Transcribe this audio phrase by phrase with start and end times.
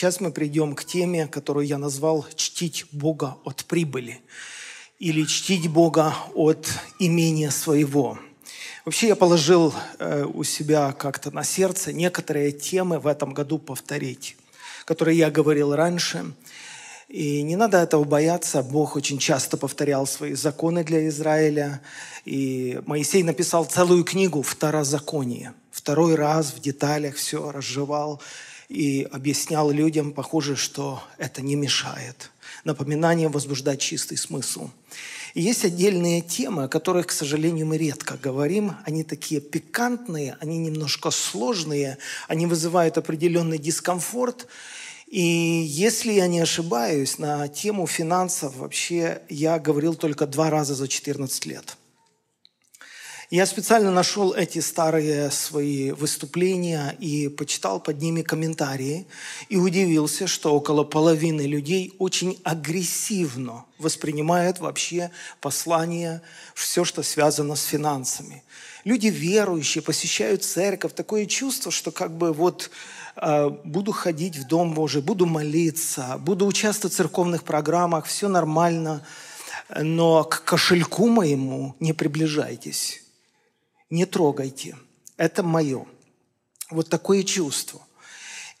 [0.00, 4.22] сейчас мы придем к теме, которую я назвал «Чтить Бога от прибыли»
[4.98, 8.18] или «Чтить Бога от имения своего».
[8.86, 14.38] Вообще я положил э, у себя как-то на сердце некоторые темы в этом году повторить,
[14.86, 16.32] которые я говорил раньше.
[17.10, 18.62] И не надо этого бояться.
[18.62, 21.82] Бог очень часто повторял свои законы для Израиля.
[22.24, 25.52] И Моисей написал целую книгу «Второзаконие».
[25.70, 28.22] Второй раз в деталях все разжевал
[28.70, 32.30] и объяснял людям, похоже, что это не мешает.
[32.64, 34.70] Напоминание возбуждать чистый смысл.
[35.34, 38.76] И есть отдельные темы, о которых, к сожалению, мы редко говорим.
[38.84, 41.98] Они такие пикантные, они немножко сложные,
[42.28, 44.46] они вызывают определенный дискомфорт.
[45.08, 50.86] И если я не ошибаюсь, на тему финансов вообще я говорил только два раза за
[50.86, 51.76] 14 лет.
[53.30, 59.06] Я специально нашел эти старые свои выступления и почитал под ними комментарии
[59.48, 66.22] и удивился, что около половины людей очень агрессивно воспринимают вообще послание,
[66.56, 68.42] все, что связано с финансами.
[68.82, 72.72] Люди верующие посещают церковь, такое чувство, что как бы вот
[73.14, 79.06] э, буду ходить в Дом Божий, буду молиться, буду участвовать в церковных программах, все нормально,
[79.68, 83.04] но к кошельку моему не приближайтесь
[83.90, 84.76] не трогайте.
[85.16, 85.84] Это мое.
[86.70, 87.80] Вот такое чувство.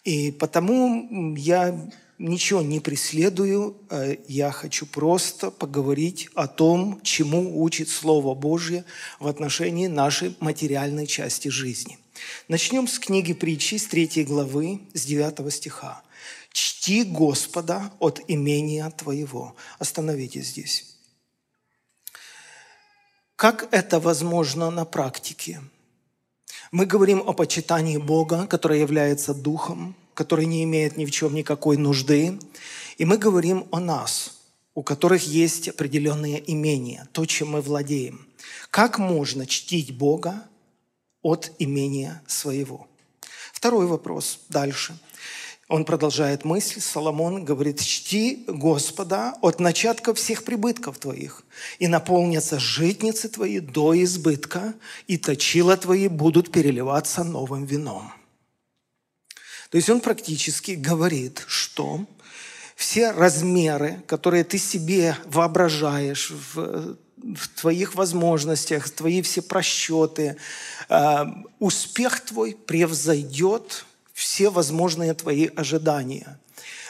[0.04, 7.88] И потому я ничего не преследую, э, я хочу просто поговорить о том, чему учит
[7.88, 8.84] Слово Божье
[9.18, 11.98] в отношении нашей материальной части жизни.
[12.48, 16.02] Начнем с книги притчи, с 3 главы, с 9 стиха.
[16.52, 19.54] «Чти Господа от имения твоего».
[19.78, 20.96] Остановитесь здесь.
[23.40, 25.62] Как это возможно на практике?
[26.72, 31.78] Мы говорим о почитании Бога, который является Духом, который не имеет ни в чем никакой
[31.78, 32.38] нужды.
[32.98, 34.38] И мы говорим о нас,
[34.74, 38.26] у которых есть определенные имения, то, чем мы владеем.
[38.70, 40.44] Как можно чтить Бога
[41.22, 42.88] от имения своего?
[43.54, 44.98] Второй вопрос дальше–
[45.70, 51.44] он продолжает мысль, Соломон говорит, «Чти Господа от начатка всех прибытков твоих,
[51.78, 54.74] и наполнятся житницы твои до избытка,
[55.06, 58.12] и точила твои будут переливаться новым вином».
[59.70, 62.04] То есть он практически говорит, что
[62.74, 70.36] все размеры, которые ты себе воображаешь в, в твоих возможностях, твои все просчеты,
[70.88, 71.24] э,
[71.60, 73.84] успех твой превзойдет
[74.20, 76.38] все возможные твои ожидания.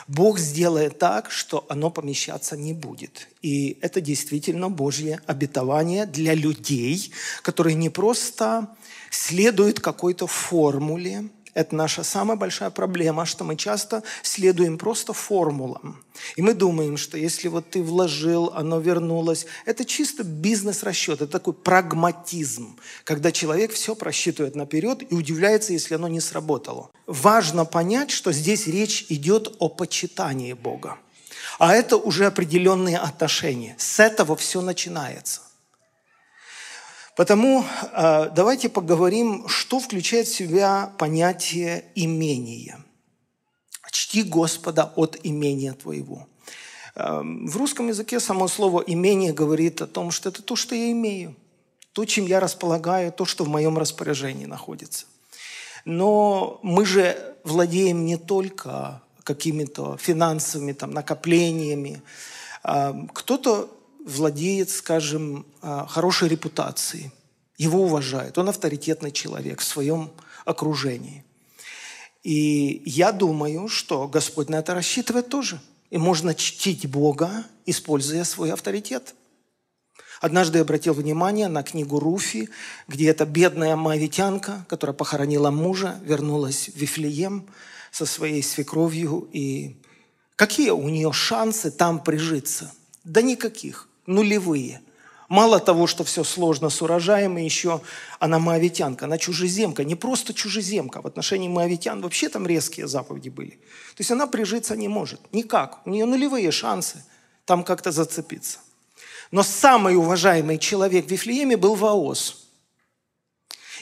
[0.08, 3.28] Бог сделает так, что оно помещаться не будет.
[3.40, 8.66] И это действительно Божье обетование для людей, которые не просто
[9.10, 16.02] следуют какой-то формуле, это наша самая большая проблема, что мы часто следуем просто формулам.
[16.36, 19.46] И мы думаем, что если вот ты вложил, оно вернулось.
[19.64, 26.08] Это чисто бизнес-расчет, это такой прагматизм, когда человек все просчитывает наперед и удивляется, если оно
[26.08, 26.90] не сработало.
[27.06, 30.98] Важно понять, что здесь речь идет о почитании Бога.
[31.58, 33.74] А это уже определенные отношения.
[33.78, 35.42] С этого все начинается.
[37.20, 42.82] Потому э, давайте поговорим, что включает в себя понятие имения.
[43.90, 46.26] Чти Господа от имения твоего.
[46.94, 50.90] Э, в русском языке само слово «имение» говорит о том, что это то, что я
[50.92, 51.36] имею,
[51.92, 55.04] то, чем я располагаю, то, что в моем распоряжении находится.
[55.84, 62.00] Но мы же владеем не только какими-то финансовыми там, накоплениями.
[62.64, 63.68] Э, кто-то
[64.04, 67.10] владеет, скажем, а, хорошей репутацией.
[67.56, 68.38] Его уважают.
[68.38, 70.10] Он авторитетный человек в своем
[70.44, 71.24] окружении.
[72.22, 75.60] И я думаю, что Господь на это рассчитывает тоже.
[75.90, 79.14] И можно чтить Бога, используя свой авторитет.
[80.20, 82.50] Однажды я обратил внимание на книгу Руфи,
[82.88, 87.46] где эта бедная мавитянка, которая похоронила мужа, вернулась в Вифлеем
[87.90, 89.28] со своей свекровью.
[89.32, 89.80] И
[90.36, 92.72] какие у нее шансы там прижиться?
[93.04, 94.82] Да никаких нулевые.
[95.28, 97.80] Мало того, что все сложно с урожаем, и еще
[98.18, 101.00] она моавитянка, она чужеземка, не просто чужеземка.
[101.00, 103.50] В отношении моавитян вообще там резкие заповеди были.
[103.50, 105.20] То есть она прижиться не может.
[105.32, 105.86] Никак.
[105.86, 107.04] У нее нулевые шансы
[107.44, 108.58] там как-то зацепиться.
[109.30, 112.48] Но самый уважаемый человек в Вифлееме был Ваос.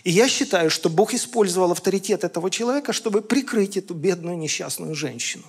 [0.04, 5.44] И я считаю, что Бог использовал авторитет этого человека, чтобы прикрыть эту бедную несчастную женщину.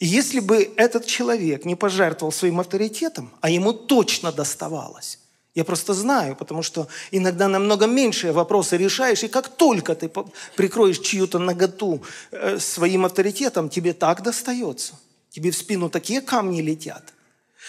[0.00, 5.18] Если бы этот человек не пожертвовал своим авторитетом, а ему точно доставалось,
[5.54, 10.08] Я просто знаю, потому что иногда намного меньшие вопросы решаешь, и как только ты
[10.54, 12.00] прикроешь чью-то наготу
[12.30, 14.94] э, своим авторитетом, тебе так достается.
[15.30, 17.12] Тебе в спину такие камни летят.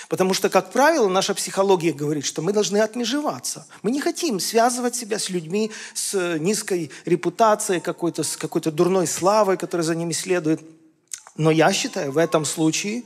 [0.08, 3.66] Потому что, как правило, наша психология говорит, что мы должны отмежеваться.
[3.82, 9.58] Мы не хотим связывать себя с людьми с низкой репутацией, какой-то, с какой-то дурной славой,
[9.58, 10.62] которая за ними следует.
[11.40, 13.04] Но я считаю, в этом случае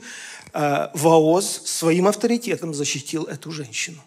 [0.52, 4.02] э, Ваоз своим авторитетом защитил эту женщину.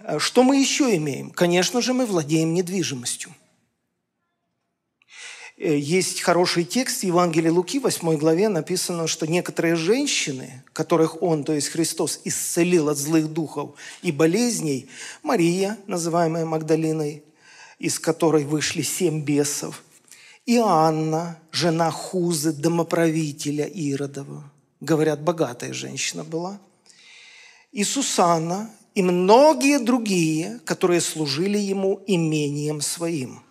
[0.00, 1.30] Э, что мы еще имеем?
[1.30, 3.34] Конечно же, мы владеем недвижимостью.
[5.56, 11.54] Э, есть хороший текст Евангелия Луки, 8 главе написано, что некоторые женщины, которых Он, то
[11.54, 14.90] есть Христос, исцелил от злых духов и болезней,
[15.22, 17.24] Мария, называемая Магдалиной,
[17.78, 19.82] из которой вышли семь бесов,
[20.46, 24.44] и Анна, жена Хузы, домоправителя Иродова,
[24.80, 26.58] говорят, богатая женщина была,
[27.72, 33.42] и Сусанна, и многие другие, которые служили ему имением своим.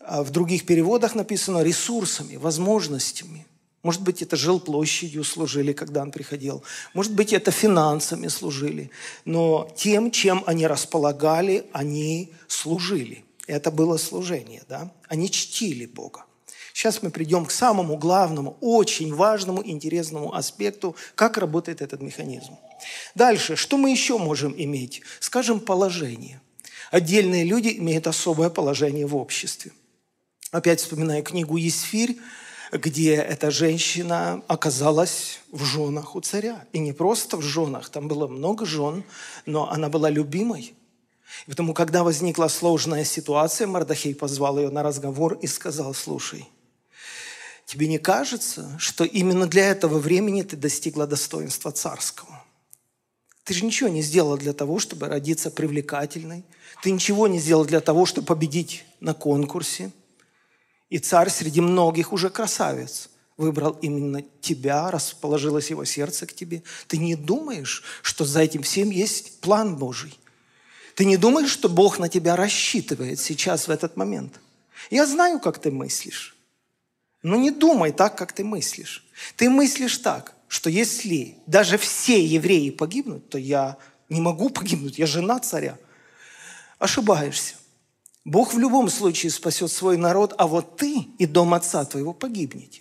[0.00, 3.46] А в других переводах написано ресурсами, возможностями.
[3.82, 6.64] Может быть, это жилплощадью служили, когда он приходил.
[6.92, 8.90] Может быть, это финансами служили.
[9.24, 13.25] Но тем, чем они располагали, они служили.
[13.46, 14.92] Это было служение, да?
[15.08, 16.24] Они чтили Бога.
[16.72, 22.56] Сейчас мы придем к самому главному, очень важному, интересному аспекту, как работает этот механизм.
[23.14, 25.00] Дальше, что мы еще можем иметь?
[25.20, 26.40] Скажем, положение.
[26.90, 29.72] Отдельные люди имеют особое положение в обществе.
[30.50, 32.18] Опять вспоминая книгу «Есфирь»,
[32.72, 36.64] где эта женщина оказалась в женах у царя.
[36.72, 39.04] И не просто в женах, там было много жен,
[39.46, 40.74] но она была любимой.
[41.46, 46.48] И потому, когда возникла сложная ситуация, Мардахей позвал ее на разговор и сказал, слушай,
[47.66, 52.44] Тебе не кажется, что именно для этого времени ты достигла достоинства царского?
[53.42, 56.44] Ты же ничего не сделала для того, чтобы родиться привлекательной.
[56.82, 59.90] Ты ничего не сделала для того, чтобы победить на конкурсе.
[60.90, 66.62] И царь среди многих уже красавец выбрал именно тебя, расположилось его сердце к тебе.
[66.86, 70.16] Ты не думаешь, что за этим всем есть план Божий?
[70.96, 74.40] Ты не думаешь, что Бог на тебя рассчитывает сейчас, в этот момент?
[74.90, 76.34] Я знаю, как ты мыслишь.
[77.22, 79.06] Но не думай так, как ты мыслишь.
[79.36, 83.76] Ты мыслишь так, что если даже все евреи погибнут, то я
[84.08, 85.76] не могу погибнуть, я жена царя.
[86.78, 87.56] Ошибаешься.
[88.24, 92.80] Бог в любом случае спасет свой народ, а вот ты и дом отца твоего погибнете.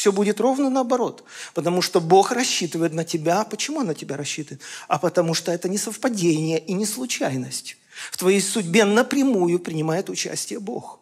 [0.00, 1.24] Все будет ровно наоборот.
[1.52, 3.44] Потому что Бог рассчитывает на тебя.
[3.44, 4.62] Почему Он на тебя рассчитывает?
[4.88, 7.76] А потому что это не совпадение и не случайность.
[8.10, 11.00] В твоей судьбе напрямую принимает участие Бог.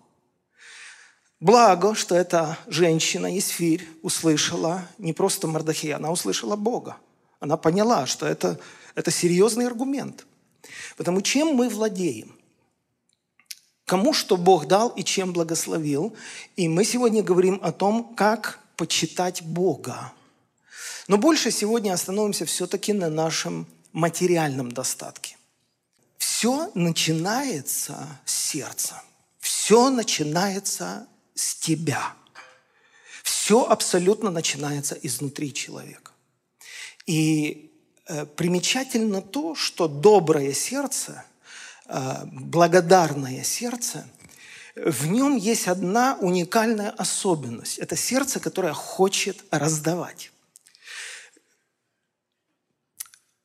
[1.38, 6.96] Благо, что эта женщина, Исфирь, услышала не просто Мардахея, она услышала Бога.
[7.38, 8.58] Она поняла, что это,
[8.96, 10.26] это серьезный аргумент.
[10.96, 12.34] Потому чем мы владеем?
[13.84, 16.16] Кому что Бог дал и чем благословил.
[16.56, 20.12] И мы сегодня говорим о том, как почитать Бога.
[21.08, 25.36] Но больше сегодня остановимся все-таки на нашем материальном достатке.
[26.16, 29.02] Все начинается с сердца.
[29.40, 32.14] Все начинается с тебя.
[33.24, 36.12] Все абсолютно начинается изнутри человека.
[37.06, 37.72] И
[38.06, 41.24] э, примечательно то, что доброе сердце,
[41.86, 44.06] э, благодарное сердце,
[44.84, 47.78] в нем есть одна уникальная особенность.
[47.78, 50.30] Это сердце, которое хочет раздавать.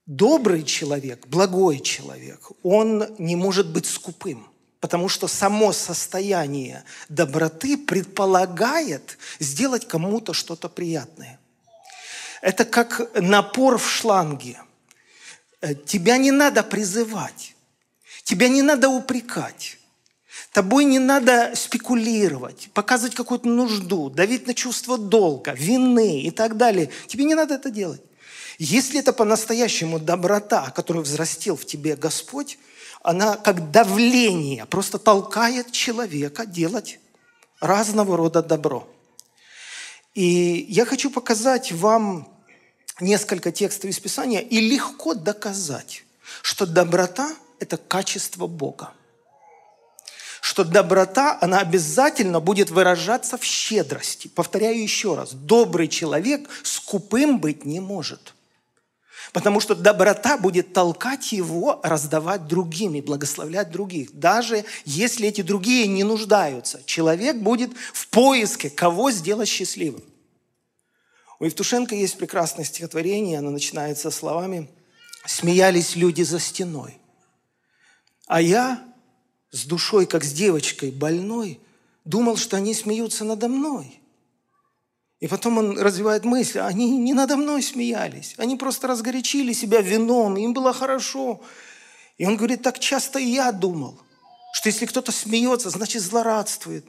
[0.05, 4.47] Добрый человек, благой человек, он не может быть скупым.
[4.81, 11.39] Потому что само состояние доброты предполагает сделать кому-то что-то приятное.
[12.41, 14.61] Это как напор в шланге.
[15.61, 17.55] Э, тебя не надо призывать.
[18.25, 19.77] Тебя не надо упрекать.
[20.53, 26.91] Тобой не надо спекулировать, показывать какую-то нужду, давить на чувство долга, вины и так далее.
[27.07, 28.01] Тебе не надо это делать.
[28.59, 32.59] Если это по-настоящему доброта, которую взрастил в тебе Господь,
[33.01, 36.99] она как давление просто толкает человека делать
[37.59, 38.87] разного рода добро.
[40.13, 42.27] И я хочу показать вам
[42.99, 46.03] несколько текстов из Писания и легко доказать,
[46.43, 48.93] что доброта– это качество Бога.
[50.53, 54.27] Что доброта, она обязательно будет выражаться в щедрости.
[54.27, 58.35] Повторяю еще раз, добрый человек скупым быть не может–
[59.31, 64.13] Потому что доброта будет толкать его раздавать другим и благословлять других.
[64.13, 66.83] Даже если эти другие не нуждаются.
[66.85, 70.03] Человек будет в поиске, кого сделать счастливым.
[71.39, 74.69] У Евтушенко есть прекрасное стихотворение, оно начинается словами
[75.25, 76.99] смеялись люди за стеной.
[78.27, 78.92] А я
[79.53, 81.61] с душой, как с девочкой больной,
[82.03, 83.99] думал, что они смеются надо мной.
[85.19, 90.35] И потом он развивает мысль, они не надо мной смеялись, они просто разгорячили себя вином,
[90.35, 91.41] им было хорошо.
[92.17, 94.01] И он говорит, так часто и я думал,
[94.53, 96.85] что если кто-то смеется, значит злорадствует.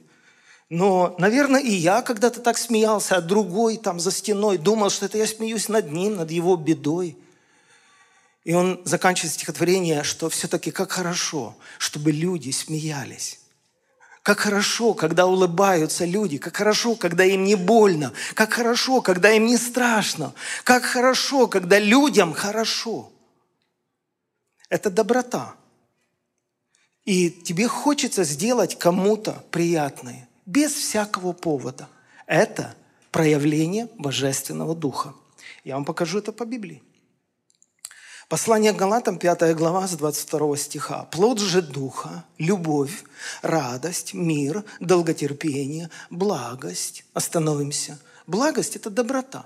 [0.69, 5.19] Но, наверное, и я когда-то так смеялся, а другой там за стеной думал, что это
[5.19, 7.17] я смеюсь над ним, над его бедой.
[8.45, 13.39] И он заканчивает стихотворение, что все-таки как хорошо, чтобы люди смеялись.
[14.21, 19.47] Как хорошо, когда улыбаются люди, как хорошо, когда им не больно, как хорошо, когда им
[19.47, 20.33] не страшно,
[20.63, 23.11] как хорошо, когда людям хорошо.
[24.69, 25.55] Это доброта.
[27.03, 31.89] И тебе хочется сделать кому-то приятное, без всякого повода.
[32.27, 32.75] Это
[33.11, 35.15] проявление Божественного Духа.
[35.63, 36.83] Я вам покажу это по Библии.
[38.27, 41.03] Послание к Галатам, 5 глава, с 22 стиха.
[41.11, 43.03] «Плод же Духа, любовь,
[43.43, 47.05] радость, мир, долготерпение, благость».
[47.13, 47.99] Остановимся.
[48.25, 49.45] Благость– это доброта.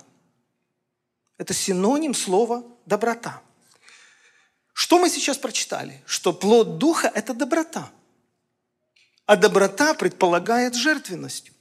[1.36, 3.42] Это синоним слова «доброта».
[4.72, 6.02] Что мы сейчас прочитали?
[6.06, 7.90] Что плод Духа– это доброта.
[9.26, 11.52] А доброта предполагает жертвенность.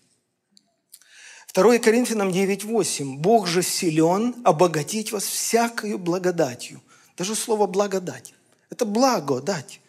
[1.54, 3.18] 2 Коринфянам 9.8.
[3.18, 6.82] «Бог же силен обогатить вас всякою благодатью,
[7.20, 8.34] даже слово «благодать».
[8.70, 9.82] Это благо дать.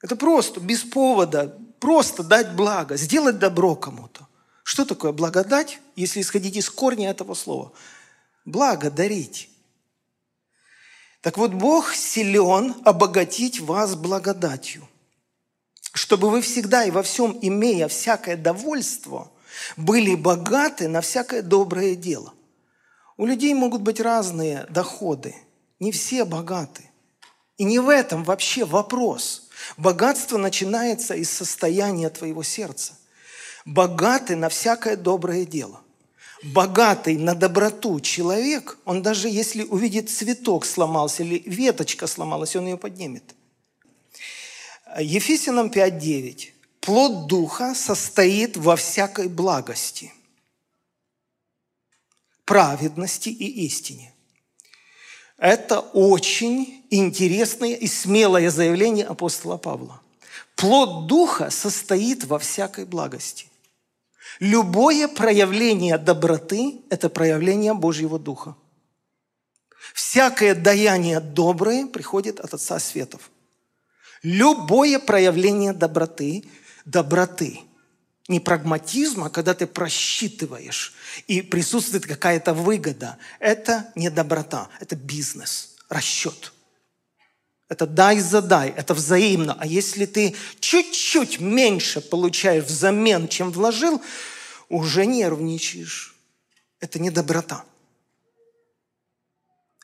[0.00, 4.26] Это просто, без повода, просто дать благо, сделать добро кому-то.
[4.62, 7.72] Что такое благодать, если исходить из корня этого слова?
[8.46, 9.50] Благо дарить.
[11.20, 14.88] Так вот, Бог силен обогатить вас благодатью,
[15.92, 19.30] чтобы вы всегда и во всем, имея всякое довольство,
[19.76, 22.32] были богаты на всякое доброе дело.
[23.18, 25.34] У людей могут быть разные доходы–
[25.80, 26.84] не все богаты.
[27.56, 29.48] И не в этом вообще вопрос.
[29.76, 32.94] Богатство начинается из состояния твоего сердца.
[33.64, 35.82] Богатый на всякое доброе дело.
[36.42, 42.78] Богатый на доброту человек, он даже если увидит цветок сломался или веточка сломалась, он ее
[42.78, 43.34] поднимет.
[44.98, 46.48] Ефесянам 5.9.
[46.80, 50.14] Плод Духа состоит во всякой благости,
[52.46, 54.14] праведности и истине.
[55.40, 60.02] Это очень интересное и смелое заявление апостола Павла.
[60.54, 63.46] Плод Духа состоит во всякой благости.
[64.38, 68.54] Любое проявление доброты– это проявление Божьего Духа.
[69.94, 73.30] Всякое даяние доброе приходит от Отца Светов.
[74.22, 76.44] Любое проявление доброты–
[76.84, 77.60] доброты–
[78.30, 80.94] не прагматизма, когда ты просчитываешь
[81.26, 83.18] и присутствует какая-то выгода.
[83.40, 86.52] Это не доброта, это бизнес, расчет.
[87.68, 89.56] Это дай задай, это взаимно.
[89.58, 94.00] А если ты чуть-чуть меньше получаешь взамен, чем вложил,
[94.68, 96.14] уже нервничаешь.
[96.78, 97.64] Это не доброта.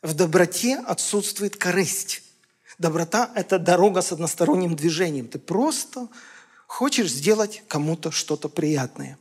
[0.02, 2.22] В доброте отсутствует корысть.
[2.78, 5.26] Доброта– это дорога с односторонним движением.
[5.26, 6.08] Ты просто
[6.66, 9.18] Хочешь сделать кому-то что-то приятное.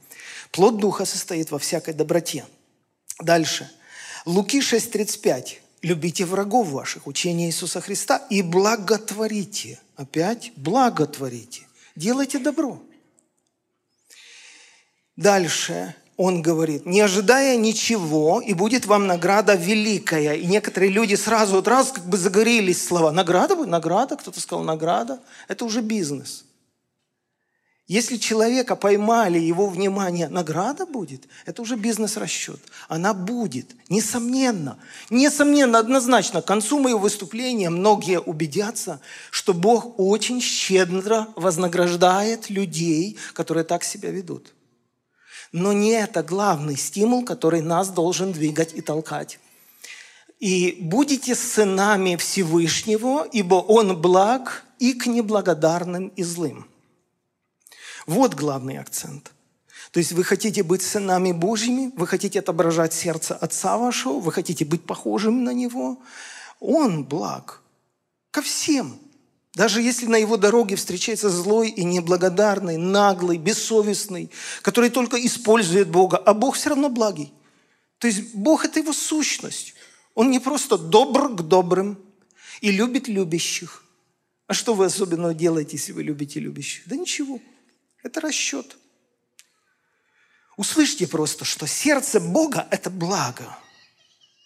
[0.52, 2.46] Плод Духа состоит во всякой доброте.
[3.20, 3.70] Дальше.
[4.26, 5.60] Луки 6.35.
[5.82, 9.80] Любите врагов ваших, учение Иисуса Христа, и благотворите.
[9.96, 11.68] Опять благотворите.
[11.96, 12.82] Делайте добро.
[15.16, 20.34] Дальше он говорит, не ожидая ничего, и будет вам награда великая.
[20.34, 23.12] И некоторые люди сразу вот раз как бы загорелись слова.
[23.12, 23.56] Награда?
[23.56, 24.16] Награда?
[24.16, 25.20] Кто-то сказал награда.
[25.48, 26.46] Это уже бизнес.
[27.88, 32.60] Если человека поймали, его внимание, награда будет, это уже бизнес-расчет.
[32.88, 34.80] Она будет, несомненно,
[35.12, 36.42] несомненно, однозначно.
[36.42, 44.10] К концу моего выступления многие убедятся, что Бог очень щедро вознаграждает людей, которые так себя
[44.10, 44.56] ведут.
[45.52, 49.40] Но не это главный стимул, который нас должен двигать и толкать.
[50.40, 56.66] «И будете сынами Всевышнего, ибо Он благ и к неблагодарным и злым».
[58.06, 59.32] Вот главный акцент.
[59.92, 64.66] То есть вы хотите быть сынами Божьими, вы хотите отображать сердце Отца вашего, вы хотите
[64.66, 66.02] быть похожим на Него.
[66.60, 67.62] Он благ
[68.32, 69.00] ко всем.
[69.54, 74.30] Даже если на его дороге встречается злой и неблагодарный, наглый, бессовестный,
[74.62, 77.32] который только использует Бога, а Бог все равно благий.
[78.00, 79.76] То есть Бог– это его сущность.
[80.14, 81.98] Он не просто добр к добрым
[82.60, 83.86] и любит любящих.
[84.48, 86.84] А что вы особенно делаете, если вы любите любящих?
[86.88, 87.40] Да ничего.
[88.06, 88.78] Это расчет.
[90.58, 93.58] Услышьте просто, что сердце Бога– это благо.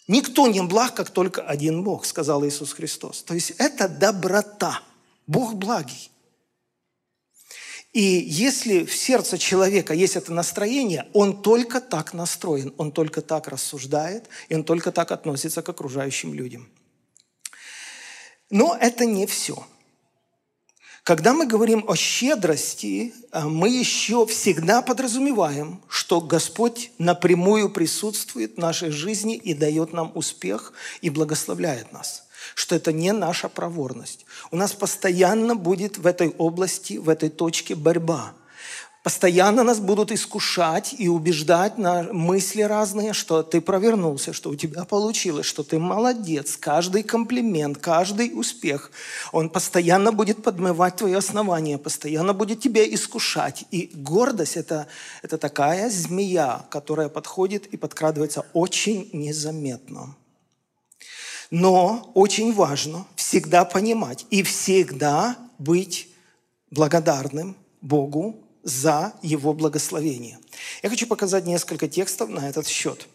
[0.08, 3.22] Никто не благ, как только один Бог, сказал Иисус Христос.
[3.22, 4.82] То есть это доброта.
[5.26, 6.10] Бог благий.
[7.92, 13.46] И если в сердце человека есть это настроение, он только так настроен, он только так
[13.46, 16.66] рассуждает, и он только так относится к окружающим людям.
[18.48, 19.66] Но это не все.
[21.10, 28.58] Когда мы говорим о щедрости, э, мы еще всегда подразумеваем, что Господь напрямую присутствует в
[28.58, 34.24] нашей жизни и дает нам успех и благословляет нас что это не наша проворность.
[34.50, 38.32] У нас постоянно будет в этой области, в этой точке борьба.
[39.02, 44.84] Постоянно нас будут искушать и убеждать на мысли разные, что ты провернулся, что у тебя
[44.84, 46.58] получилось, что ты молодец.
[46.58, 48.90] Каждый комплимент, каждый успех,
[49.32, 53.64] он постоянно будет подмывать твои основания, постоянно будет тебя искушать.
[53.70, 54.86] И гордость это,–
[55.22, 60.14] это такая змея, которая подходит и подкрадывается очень незаметно.
[61.50, 66.10] Но очень важно всегда понимать и всегда быть
[66.70, 70.38] благодарным Богу за Его благословение.
[70.82, 73.06] Я хочу показать несколько текстов на этот счет.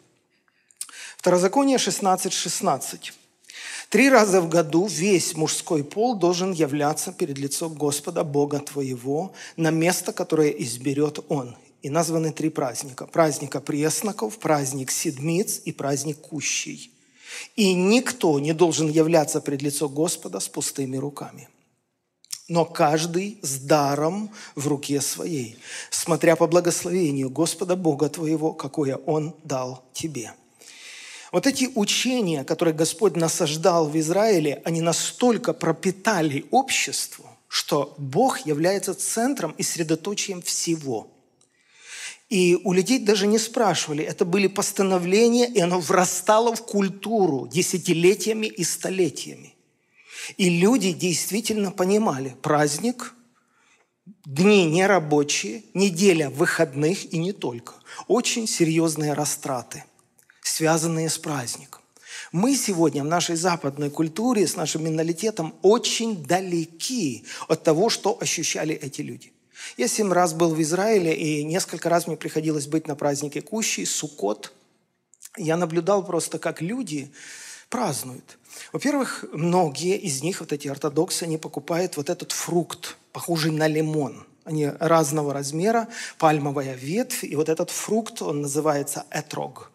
[1.17, 2.29] Второзаконие 16.16.
[2.29, 3.13] 16.
[3.89, 9.71] Три раза в году весь мужской пол должен являться перед лицом Господа, Бога твоего, на
[9.71, 11.55] место, которое изберет Он.
[11.81, 13.05] И названы три праздника.
[13.05, 16.91] Праздника пресноков, праздник седмиц и праздник кущей.
[17.55, 21.47] И никто не должен являться пред лицо Господа с пустыми руками.
[22.47, 25.57] Но каждый с даром в руке своей,
[25.89, 30.33] смотря по благословению Господа Бога твоего, какое Он дал тебе.
[31.31, 38.93] Вот эти учения, которые Господь насаждал в Израиле, они настолько пропитали общество, что Бог является
[38.93, 41.07] центром и средоточием всего–
[42.29, 48.47] и у людей даже не спрашивали, это были постановления, и оно врастало в культуру десятилетиями
[48.47, 49.54] и столетиями.
[50.37, 53.13] И люди действительно понимали, праздник,
[54.25, 57.73] дни нерабочие, неделя выходных и не только.
[58.07, 59.83] Очень серьезные растраты,
[60.41, 61.81] связанные с праздником.
[62.31, 68.75] Мы сегодня в нашей западной культуре, с нашим менталитетом очень далеки от того, что ощущали
[68.75, 69.31] эти люди.
[69.77, 73.85] Я семь раз был в Израиле, и несколько раз мне приходилось быть на празднике Кущи,
[73.85, 74.53] Сукот.
[75.37, 77.11] Я наблюдал просто, как люди
[77.75, 78.37] празднуют.
[78.71, 84.25] Во-первых, многие из них, вот эти ортодоксы, они покупают вот этот фрукт, похожий на лимон.
[84.45, 89.71] Они разного размера, пальмовая ветвь, и вот этот фрукт, он называется этрог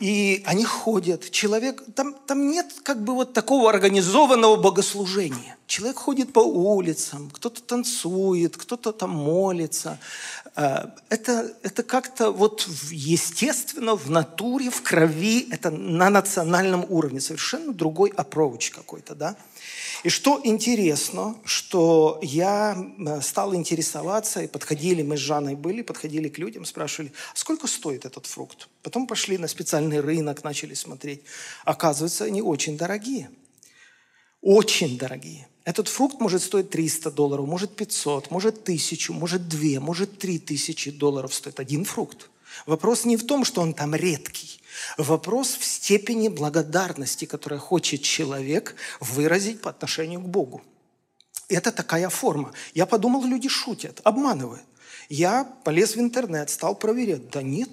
[0.00, 1.30] и они ходят.
[1.30, 5.56] Человек, там, там нет как бы вот такого организованного богослужения.
[5.66, 9.98] Человек ходит по улицам, кто-то танцует, кто-то там молится.
[10.56, 17.20] Э, это, это как-то вот естественно, в натуре, в крови, это на национальном уровне.
[17.20, 19.36] Совершенно другой approach какой-то, да.
[20.04, 26.28] И что интересно, что я э, стал интересоваться, и подходили, мы с Жанной были, подходили
[26.28, 28.68] к людям, спрашивали, а сколько стоит этот фрукт?
[28.82, 31.22] Потом пошли на специальный рынок, начали смотреть.
[31.64, 33.30] Оказывается, они очень дорогие.
[34.42, 35.48] Очень дорогие.
[35.64, 41.32] Этот фрукт может стоить 300 долларов, может 500, может 1000, может 2, может 3000 долларов
[41.32, 42.28] стоит один фрукт.
[42.66, 44.60] Вопрос не в том, что он там редкий.
[44.98, 50.62] Вопрос в степени благодарности, которую хочет человек выразить по отношению к Богу.
[51.48, 52.52] Это такая форма.
[52.74, 54.64] Я подумал, люди шутят, обманывают.
[55.08, 57.30] Я полез в интернет, стал проверять.
[57.30, 57.68] Да нет,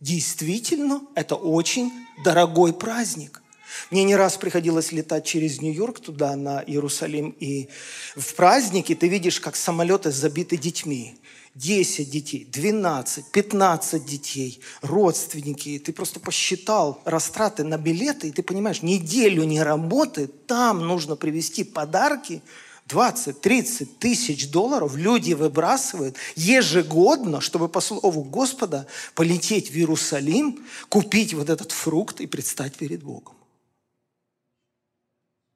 [0.00, 1.90] действительно, это очень
[2.24, 3.42] дорогой праздник.
[3.90, 7.68] Мне не раз приходилось летать через Нью-Йорк туда, на Иерусалим, и
[8.14, 11.16] в праздники ты видишь, как самолеты забиты детьми.
[11.56, 15.78] 10 детей, 12, 15 детей, родственники.
[15.78, 21.64] Ты просто посчитал растраты на билеты, и ты понимаешь, неделю не работает, там нужно привезти
[21.64, 22.42] подарки,
[22.88, 31.48] 20-30 тысяч долларов люди выбрасывают ежегодно, чтобы по слову Господа полететь в Иерусалим, купить вот
[31.48, 33.34] этот фрукт и предстать перед Богом.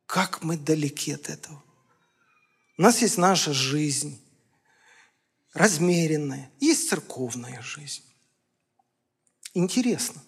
[0.06, 1.62] Как мы далеки от этого.
[2.78, 4.18] У нас есть наша жизнь,
[5.52, 8.04] размеренная, есть церковная жизнь.
[9.54, 10.22] Интересно.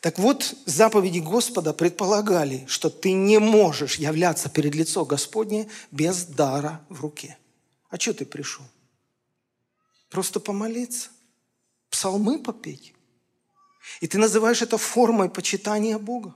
[0.00, 6.84] Так вот, заповеди Господа предполагали, что ты не можешь являться перед лицо Господне без дара
[6.88, 7.38] в руке.
[7.88, 8.66] А что ты пришел?
[10.10, 11.10] Просто помолиться,
[11.90, 12.94] псалмы попеть.
[14.00, 16.34] И ты называешь это формой почитания Бога.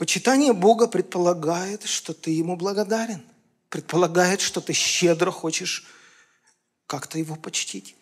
[0.00, 3.22] Почитание Бога предполагает, что ты Ему благодарен.
[3.68, 5.86] Предполагает, что ты щедро хочешь
[6.86, 7.94] как-то Его почтить.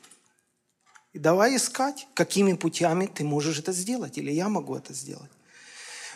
[1.12, 5.32] И давай искать, какими путями ты можешь это сделать, или я могу это сделать.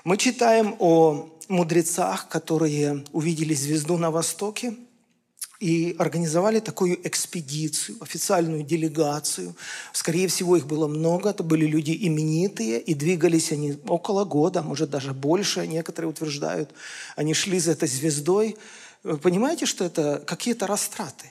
[0.04, 4.76] Мы читаем о мудрецах, которые увидели звезду на востоке
[5.62, 9.54] и организовали такую экспедицию, официальную делегацию.
[9.92, 14.90] Скорее всего, их было много, это были люди именитые, и двигались они около года, может
[14.90, 16.70] даже больше, некоторые утверждают.
[17.14, 18.56] Они шли за этой звездой.
[19.04, 21.30] Вы понимаете, что это какие-то растраты?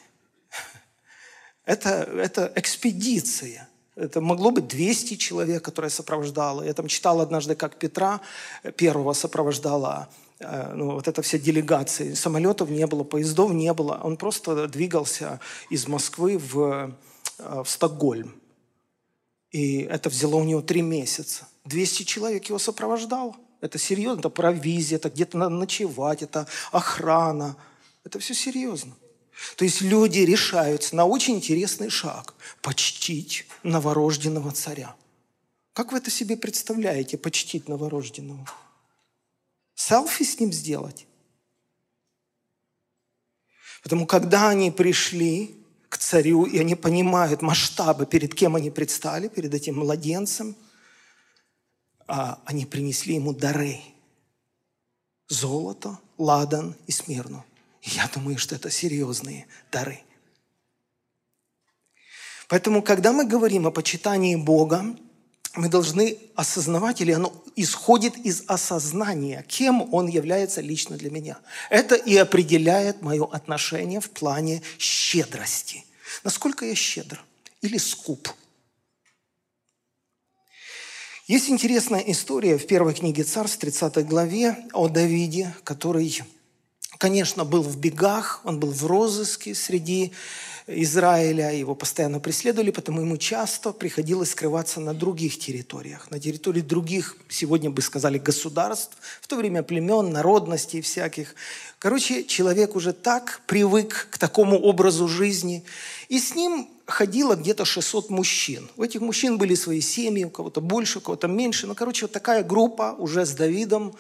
[1.66, 3.68] Это, это экспедиция.
[3.98, 6.64] Это могло быть 200 человек, которые сопровождало.
[6.64, 8.22] Я там читал однажды, как Петра
[8.78, 10.08] первого сопровождала
[10.74, 12.16] ну, вот эта вся делегация.
[12.16, 14.00] Самолетов не было, поездов не было.
[14.04, 16.96] Он просто двигался из Москвы в,
[17.40, 18.36] э, в Стокгольм.
[19.52, 21.48] И это взяло у него три месяца.
[21.66, 23.36] 200 человек его сопровождало.
[23.60, 27.56] Это серьезно, это провизия, это где-то надо ночевать, это охрана.
[28.04, 28.94] Это все серьезно.
[29.56, 34.96] То есть люди решаются на очень интересный шаг– почтить новорожденного царя.
[35.74, 38.48] Как вы это себе представляете, почтить новорожденного?
[39.88, 41.08] Селфи с ним сделать?
[43.82, 45.56] Потому когда они пришли
[45.90, 50.56] к царю, и они понимают масштабы, перед кем они предстали, перед этим младенцем,
[52.06, 53.82] а они принесли ему дары.
[55.28, 57.44] Золото, ладан и смирну.
[57.82, 60.02] Я думаю, что это серьезные дары.
[62.48, 64.96] Поэтому, когда мы говорим о почитании Бога,
[65.56, 71.40] мы должны осознавать, или оно исходит из осознания, кем Он является лично для меня.
[71.70, 75.86] Это и определяет мое отношение в плане щедрости.
[76.24, 77.22] Насколько я щедр
[77.62, 78.30] или скуп.
[81.28, 86.24] Есть интересная история в первой книге Царств, 30 главе, о Давиде, который
[87.02, 90.14] конечно, был в бегах, он был в розыске среди
[90.76, 97.18] Израиля, его постоянно преследовали, потому ему часто приходилось скрываться на других территориях, на территории других,
[97.30, 101.36] сегодня бы сказали, государств, в то время племен, народностей всяких.
[101.80, 105.64] Короче, человек уже так привык к такому образу жизни,
[106.10, 108.70] и с ним ходило где-то 600 мужчин.
[108.78, 111.68] У этих мужчин были свои семьи, у кого-то больше, у кого-то меньше.
[111.68, 113.96] Но, короче, вот такая группа уже с Давидом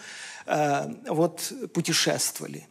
[0.45, 2.67] э, вот путешествовали.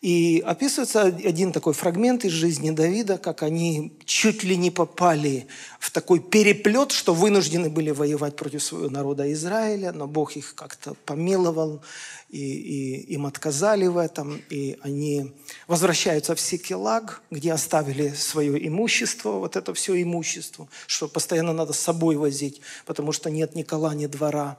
[0.00, 5.48] И описывается один такой фрагмент из жизни Давида, как они чуть ли не попали
[5.80, 10.94] в такой переплет, что вынуждены были воевать против своего народа Израиля, но Бог их как-то
[11.04, 11.82] помиловал,
[12.28, 15.32] и, и им отказали в этом, и они
[15.66, 21.80] возвращаются в Секелаг, где оставили свое имущество, вот это все имущество, что постоянно надо с
[21.80, 24.58] собой возить, потому что нет ни кола, ни двора.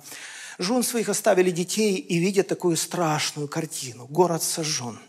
[0.58, 4.06] Жен своих оставили детей и видят такую страшную картину.
[4.08, 4.99] Город сожжен–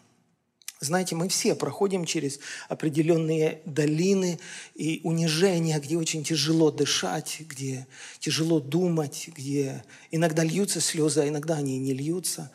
[0.80, 4.40] знаете, мы все проходим через определенные долины
[4.74, 7.86] и унижения, где очень тяжело дышать, где
[8.18, 12.50] тяжело думать, где иногда льются слезы, а иногда они не льются.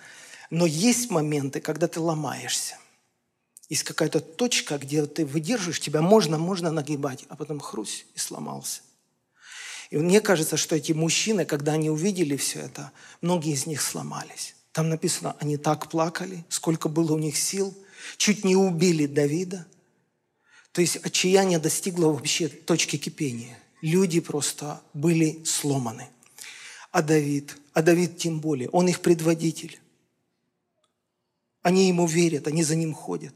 [0.49, 2.79] Но есть моменты, когда ты ломаешься.
[3.69, 8.81] Есть какая-то точка, где ты выдерживаешь, тебя можно, можно нагибать, а потом хрусь и сломался.
[9.91, 14.55] И мне кажется, что эти мужчины, когда они увидели все это, многие из них сломались.
[14.71, 17.71] Там написано, они так плакали, сколько было у них сил–
[18.17, 19.65] чуть не убили Давида.
[20.71, 23.57] То есть отчаяние достигло вообще точки кипения.
[23.81, 26.09] Люди просто были сломаны.
[26.91, 29.79] А Давид, а Давид тем более, он их предводитель.
[31.61, 33.33] Они ему верят, они за ним ходят.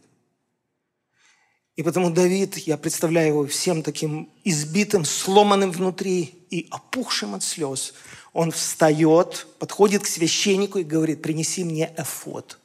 [1.80, 7.94] И потому Давид, я представляю его всем таким избитым, сломанным внутри и опухшим от слез.
[8.34, 12.59] Он встает, подходит к священнику и говорит, принеси мне эфот.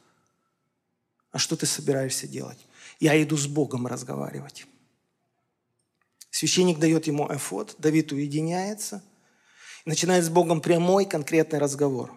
[1.35, 2.65] А что ты собираешься делать?
[3.01, 4.67] Я иду с Богом разговаривать.
[6.31, 9.03] Священник дает ему эфот, Давид уединяется,
[9.85, 12.17] начинает с Богом прямой конкретный разговор.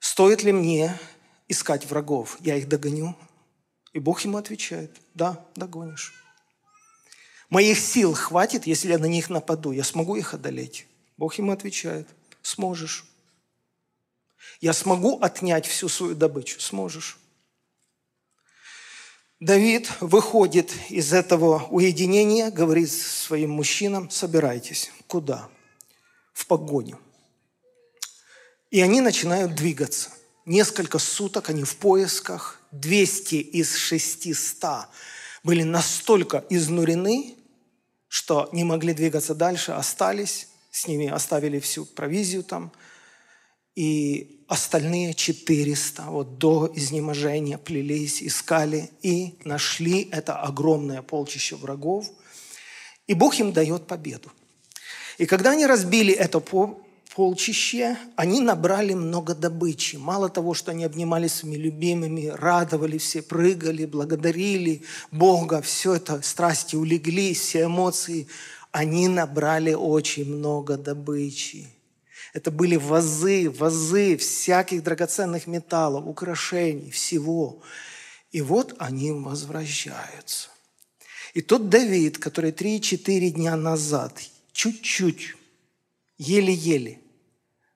[0.00, 0.98] Стоит ли мне
[1.46, 2.36] искать врагов?
[2.40, 3.16] Я их догоню.
[3.92, 6.12] И Бог ему отвечает, да, догонишь.
[7.48, 9.70] Моих сил хватит, если я на них нападу.
[9.70, 10.88] Я смогу их одолеть.
[11.16, 12.08] Бог ему отвечает,
[12.42, 13.06] сможешь.
[14.60, 16.58] Я смогу отнять всю свою добычу?
[16.58, 17.21] Сможешь.
[19.42, 24.92] Давид выходит из этого уединения, говорит своим мужчинам, собирайтесь.
[25.08, 25.48] Куда?
[26.32, 27.00] В погоню.
[28.70, 30.10] И они начинают двигаться.
[30.46, 32.60] Несколько суток они в поисках.
[32.70, 34.86] 200 из 600
[35.42, 37.34] были настолько изнурены,
[38.06, 40.50] что не могли двигаться дальше, остались.
[40.70, 42.70] С ними оставили всю провизию там–
[43.74, 52.06] и остальные 400 вот до изнеможения плелись, искали и нашли это огромное полчище врагов.
[53.06, 54.30] И Бог им дает победу.
[55.18, 56.42] И когда они разбили это
[57.14, 59.96] полчище, они набрали много добычи.
[59.96, 66.76] Мало того, что они обнимались своими любимыми, радовали все, прыгали, благодарили Бога, все это, страсти
[66.76, 68.28] улеглись, все эмоции,
[68.70, 71.68] они набрали очень много добычи.
[72.32, 77.62] Это были вазы, вазы всяких драгоценных металлов, украшений, всего.
[78.30, 80.48] И вот они возвращаются.
[81.34, 85.34] И тот Давид, который 3-4 дня назад чуть-чуть,
[86.18, 87.00] еле-еле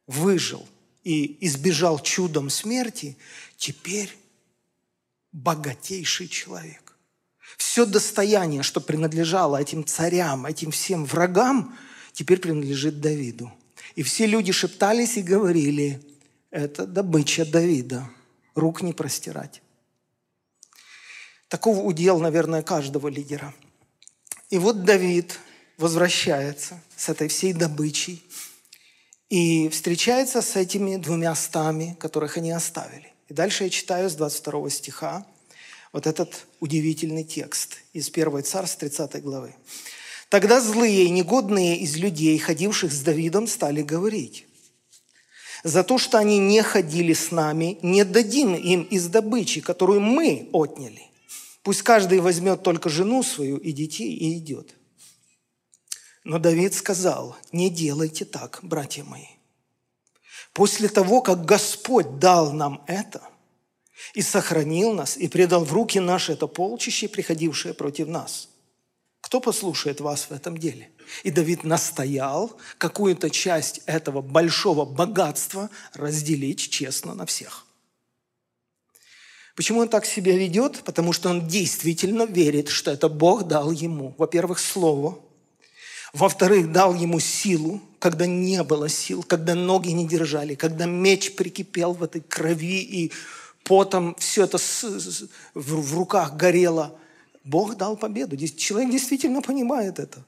[0.06, 0.66] выжил
[1.04, 3.16] и избежал чудом смерти,
[3.56, 4.10] теперь
[5.32, 6.96] богатейший человек.
[7.56, 11.76] Все достояние, что принадлежало этим царям, этим всем врагам,
[12.12, 13.52] теперь принадлежит Давиду.
[13.96, 16.00] И все люди шептались и говорили,
[16.50, 18.08] это добыча Давида,
[18.54, 19.62] рук не простирать.
[21.48, 23.54] Такого удел, наверное, каждого лидера.
[24.50, 25.40] И вот Давид
[25.78, 28.22] возвращается с этой всей добычей
[29.30, 33.12] и встречается с этими двумя стами, которых они оставили.
[33.28, 35.26] И дальше я читаю с 22 стиха
[35.92, 39.54] вот этот удивительный текст из 1 Царств 30 главы.
[40.28, 44.46] «Тогда злые и негодные из людей, ходивших с Давидом, стали говорить,
[45.62, 50.48] за то, что они не ходили с нами, не дадим им из добычи, которую мы
[50.52, 51.02] отняли.
[51.62, 54.76] Пусть каждый возьмет только жену свою и детей и идет.
[56.22, 59.26] Но Давид сказал, не делайте так, братья мои.
[60.52, 63.22] После того, как Господь дал нам это
[64.14, 68.48] и сохранил нас, и предал в руки наши это полчище, приходившее против нас,
[69.26, 70.88] кто послушает вас в этом деле?
[71.24, 77.66] И Давид настоял какую-то часть этого большого богатства разделить честно на всех.
[79.56, 80.84] Почему он так себя ведет?
[80.84, 85.18] Потому что он действительно верит, что это Бог дал ему, во-первых, слово,
[86.12, 91.94] во-вторых, дал ему силу, когда не было сил, когда ноги не держали, когда меч прикипел
[91.94, 93.12] в этой крови и
[93.64, 94.58] потом все это
[95.54, 96.96] в руках горело.
[97.46, 98.36] Бог дал победу.
[98.36, 100.22] Человек действительно понимает это,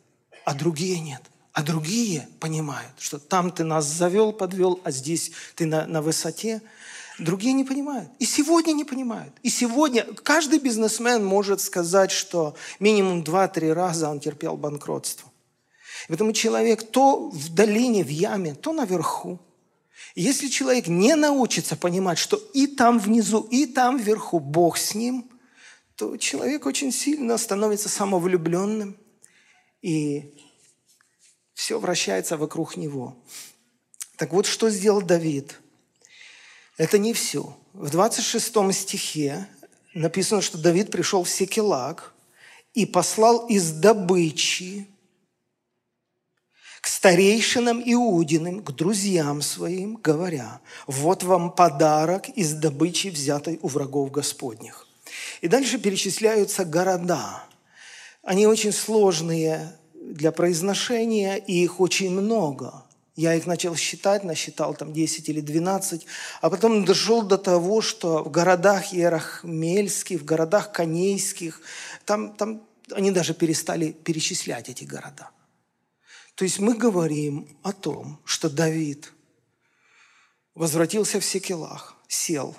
[0.45, 1.23] а другие нет.
[1.53, 6.63] А другие понимают, что там ты нас завел, подвел, а здесь ты на, на высоте.
[7.19, 8.09] Другие не понимают.
[8.21, 9.35] И сегодня не понимают.
[9.43, 15.29] И сегодня каждый бизнесмен может сказать, что минимум 2-3 раза он терпел банкротство.
[16.07, 19.41] Поэтому человек то в долине, в яме, то наверху.
[20.15, 24.95] И если человек не научится понимать, что и там внизу, и там вверху Бог с
[24.95, 25.29] ним,
[25.99, 28.97] то человек очень сильно становится самовлюбленным,
[29.83, 30.33] и
[31.55, 33.17] все вращается вокруг него.
[34.17, 35.61] Так вот, что сделал Давид?
[36.77, 37.59] Это не все.
[37.73, 39.49] В 26 стихе
[39.93, 42.15] написано, что Давид пришел в Секелак
[42.75, 44.87] и послал из добычи
[46.81, 54.13] к старейшинам Иудиным, к друзьям своим, говоря, вот вам подарок из добычи, взятой у врагов
[54.13, 54.88] Господних.
[55.41, 57.45] И дальше перечисляются города.
[58.23, 62.85] Они очень сложные для произношения, и их очень много.
[63.17, 66.07] Я их начал считать, насчитал там 10 или 12,
[66.41, 71.61] а потом дошел до того, что в городах Иерахмельских, в городах Конейских,
[72.05, 75.31] там, там они даже перестали перечислять эти города–
[76.39, 79.13] то есть мы говорим о том, что Давид
[80.55, 82.57] возвратился в Секелах, сел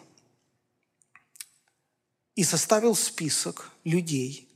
[2.39, 4.47] и составил список людей,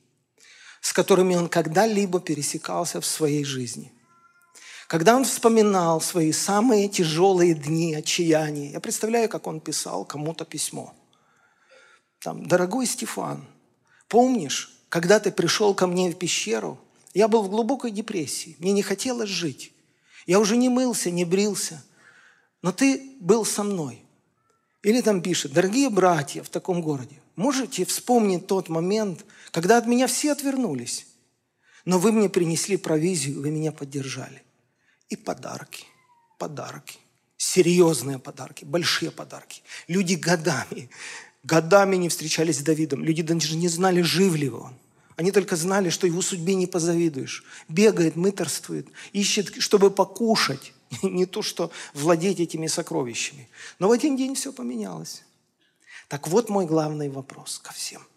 [0.82, 3.91] с которыми он когда-либо пересекался в своей жизни.
[4.88, 10.93] Когда он вспоминал свои самые тяжелые дни отчаяния, я представляю, как он писал кому-то письмо.
[12.19, 13.46] Там, дорогой Стефан,
[14.08, 16.80] помнишь, когда ты пришел ко мне в пещеру–
[17.13, 19.72] я был в глубокой депрессии, мне не хотелось жить.
[20.26, 21.84] Я уже не мылся, не брился,
[22.62, 24.04] но ты был со мной.
[24.82, 30.08] Или там пишет, дорогие братья в таком городе, можете вспомнить тот момент, когда от меня
[30.08, 31.08] все отвернулись,
[31.86, 34.43] но вы мне принесли провизию, вы меня поддержали.
[35.10, 35.86] И подарки,
[36.39, 36.98] подарки,
[37.38, 39.62] серьезные подарки, большие подарки.
[39.88, 40.89] Люди годами,
[41.43, 43.04] годами не встречались с Давидом.
[43.04, 44.74] Люди даже не знали, жив ли он.
[45.15, 47.43] Они только знали, что его судьбе не позавидуешь.
[47.67, 50.74] Бегает, мыторствует, ищет, чтобы покушать.
[51.04, 53.48] Не то, что владеть этими сокровищами.
[53.80, 55.24] Но в один день все поменялось.
[56.13, 58.08] Так вот мой главный вопрос ко всем.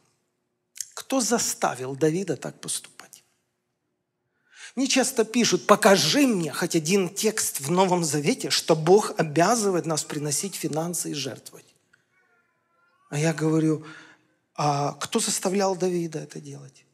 [0.92, 3.24] Кто заставил Давида так поступать?
[4.74, 10.04] Мне часто пишут, покажи мне хоть один текст в Новом Завете, что Бог обязывает нас
[10.04, 11.74] приносить финансы и жертвовать.
[13.08, 13.86] А я говорю,
[14.54, 16.84] а кто заставлял Давида это делать?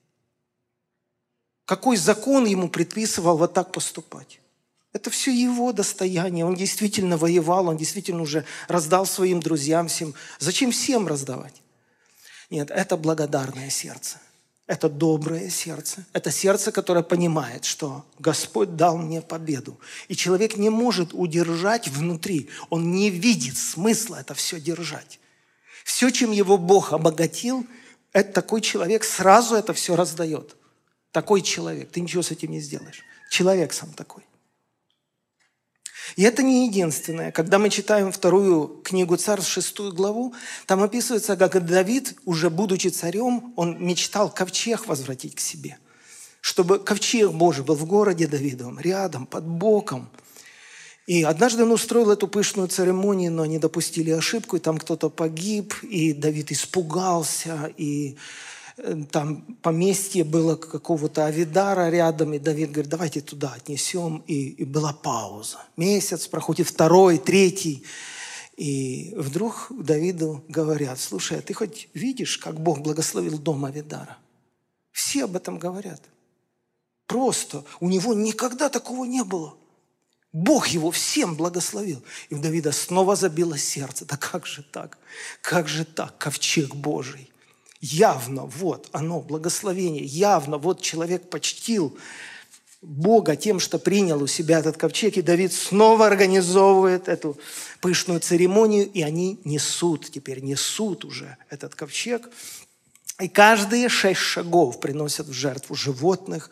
[1.65, 4.41] Какой закон ему предписывал вот так поступать?
[4.93, 6.45] Это все его достояние.
[6.45, 10.15] Он действительно воевал, он действительно уже раздал своим друзьям всем.
[10.39, 11.63] Зачем всем раздавать?
[12.51, 14.19] Нет, это благодарное сердце.
[14.67, 16.05] Это доброе сердце.
[16.13, 19.81] Это сердце, которое понимает, что Господь дал мне победу.
[20.09, 22.51] И человек не может удержать внутри.
[22.69, 25.19] Он не видит смысла это все держать.
[25.85, 27.67] Все, чем его Бог обогатил,
[28.13, 30.57] это такой человек сразу это все раздает.
[31.11, 31.91] Такой человек.
[31.91, 33.03] Ты ничего с этим не сделаешь.
[33.31, 34.23] Человек сам такой.
[36.17, 37.33] И это не единственное.
[37.33, 40.35] Когда мы читаем вторую книгу Царств, шестую главу,
[40.67, 45.79] там описывается, как Давид, уже будучи царем, он мечтал ковчег возвратить к себе.
[46.41, 50.11] Чтобы ковчег Божий был в городе Давидовом, рядом, под боком.
[51.07, 55.75] И однажды он устроил эту пышную церемонию, но они допустили ошибку, и там кто-то погиб,
[55.83, 58.17] и Давид испугался, и
[59.11, 64.25] там поместье было какого-то Авидара рядом, и Давид говорит, давайте туда отнесем.
[64.27, 65.59] И, и была пауза.
[65.77, 67.85] Месяц проходит, второй, третий.
[68.57, 74.19] И вдруг Давиду говорят, слушай, а ты хоть видишь, как Бог благословил дом Авидара?
[74.91, 76.03] Все об этом говорят.
[77.07, 79.55] Просто у него никогда такого не было.
[80.33, 82.03] Бог его всем благословил.
[82.31, 84.07] И у Давида снова забило сердце.
[84.07, 84.97] Да как же так?
[85.43, 86.17] Как же так?
[86.17, 87.32] Ковчег Божий
[87.83, 91.99] явно вот оно, благословение, явно вот человек почтил
[92.81, 97.37] Бога тем, что принял у себя этот ковчег, и Давид снова организовывает эту
[97.81, 102.29] пышную церемонию, и они несут, теперь несут уже этот ковчег.
[103.21, 106.51] И каждые шесть шагов приносят в жертву животных.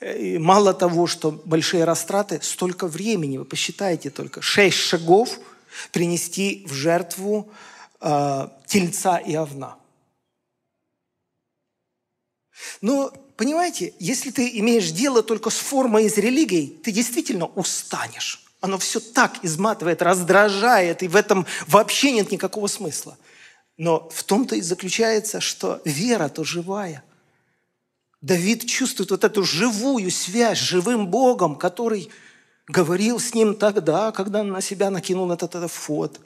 [0.00, 5.38] И мало того, что большие растраты, столько времени, вы посчитайте только, шесть шагов
[5.92, 7.50] принести в жертву
[8.00, 9.76] э, тельца и овна–
[12.80, 18.44] но, понимаете, если ты имеешь дело только с формой из религии, ты действительно устанешь.
[18.60, 23.16] Оно все так изматывает, раздражает, и в этом вообще нет никакого смысла.
[23.76, 27.04] Но в том-то и заключается, что вера-то живая.
[28.20, 32.10] Давид чувствует вот эту живую связь с живым Богом, который
[32.66, 36.20] говорил с ним тогда, когда на себя накинул этот, этот фот.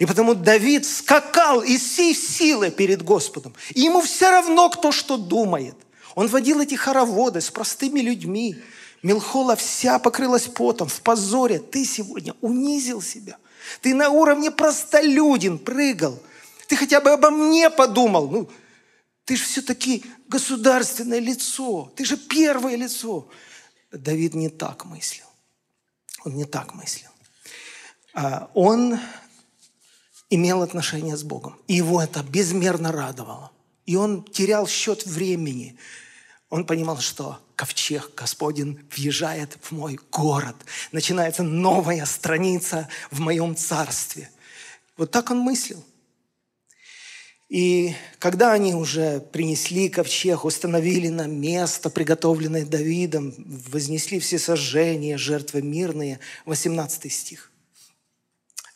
[0.00, 3.54] И потому Давид скакал из всей силы перед Господом.
[3.74, 5.76] И ему все равно, кто что думает.
[6.14, 8.56] Он водил эти хороводы с простыми людьми.
[9.02, 11.58] Милхола вся покрылась потом, в позоре.
[11.58, 13.36] Ты сегодня унизил себя.
[13.82, 16.18] Ты на уровне простолюдин прыгал.
[16.66, 18.30] Ты хотя бы обо мне подумал.
[18.30, 18.50] Ну,
[19.26, 21.92] ты же все-таки государственное лицо.
[21.94, 23.28] Ты же первое лицо.
[23.92, 25.26] Давид не так мыслил.
[26.24, 27.10] Он не так мыслил.
[28.14, 28.98] А он
[30.30, 31.56] имел отношение с Богом.
[31.66, 33.50] И его это безмерно радовало.
[33.84, 35.76] И он терял счет времени.
[36.48, 40.56] Он понимал, что ковчег Господень въезжает в мой город.
[40.92, 44.30] Начинается новая страница в моем царстве.
[44.96, 45.84] Вот так он мыслил.
[47.48, 55.60] И когда они уже принесли ковчег, установили на место, приготовленное Давидом, вознесли все сожжения, жертвы
[55.60, 57.49] мирные, 18 стих.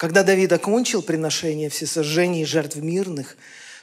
[0.04, 3.38] Когда Давид окончил приношение всесожжений и жертв мирных,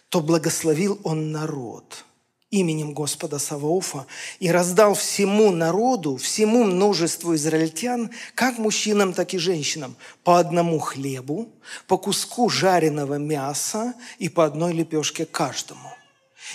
[0.09, 2.05] то благословил он народ
[2.51, 4.05] именем Господа Саваофа
[4.39, 11.49] и раздал всему народу, всему множеству израильтян, как мужчинам, так и женщинам, по одному хлебу,
[11.87, 15.91] по куску жареного мяса и по одной лепешке каждому.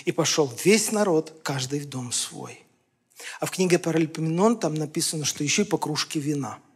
[0.05, 2.63] И пошел весь народ, каждый в дом свой.
[3.41, 6.59] А в книге Паралипоменон там написано, что еще и по кружке вина–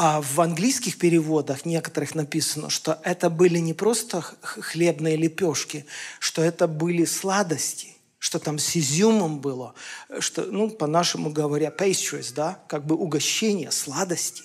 [0.00, 5.86] а в английских переводах некоторых написано, что это были не просто хлебные лепешки,
[6.20, 9.74] что это были сладости, что там с изюмом было,
[10.20, 14.44] что, ну, по-нашему говоря, pastries, да, как бы угощение, сладости.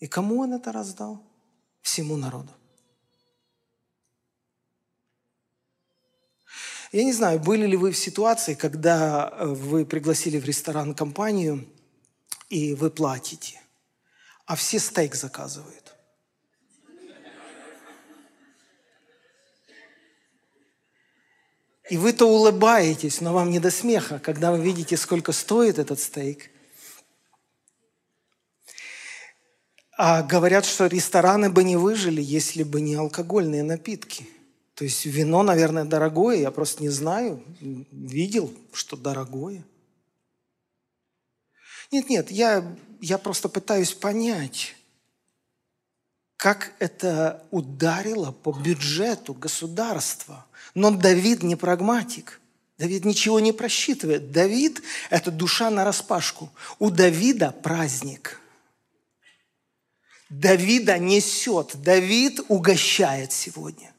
[0.00, 1.22] И кому он это раздал?
[1.82, 2.50] Всему народу.
[6.90, 11.64] Я не знаю, были ли вы в ситуации, когда э, вы пригласили в ресторан компанию–
[12.48, 13.60] и вы платите,
[14.44, 15.94] а все стейк заказывают.
[21.88, 26.50] И вы-то улыбаетесь, но вам не до смеха, когда вы видите, сколько стоит этот стейк.
[29.96, 34.28] А говорят, что рестораны бы не выжили, если бы не алкогольные напитки.
[34.74, 37.42] То есть вино, наверное, дорогое, я просто не знаю.
[37.60, 39.64] Видел, что дорогое.
[41.90, 44.74] Нет, нет, я, я просто пытаюсь понять,
[46.36, 50.46] как это ударило по бюджету государства.
[50.74, 52.40] Но Давид не прагматик.
[52.78, 54.32] Давид ничего не просчитывает.
[54.32, 56.52] Давид– это душа на распашку.
[56.78, 58.40] У Давида праздник.
[60.28, 61.76] Давида несет.
[61.76, 63.94] Давид угощает сегодня.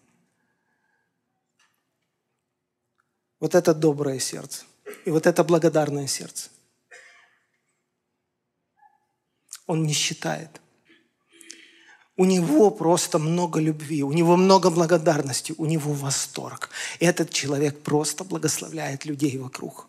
[3.39, 4.65] Вот это доброе сердце.
[5.05, 6.49] И вот это благодарное сердце.
[9.67, 10.61] Он не считает.
[12.15, 16.71] У него просто много любви, у него много благодарности, у него восторг.
[16.99, 19.87] Этот человек просто благословляет людей вокруг.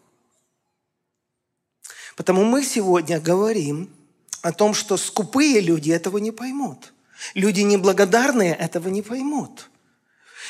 [2.16, 3.88] Потому мы сегодня говорим
[4.42, 6.92] о том, что скупые люди этого не поймут.
[7.34, 9.70] Люди неблагодарные этого не поймут.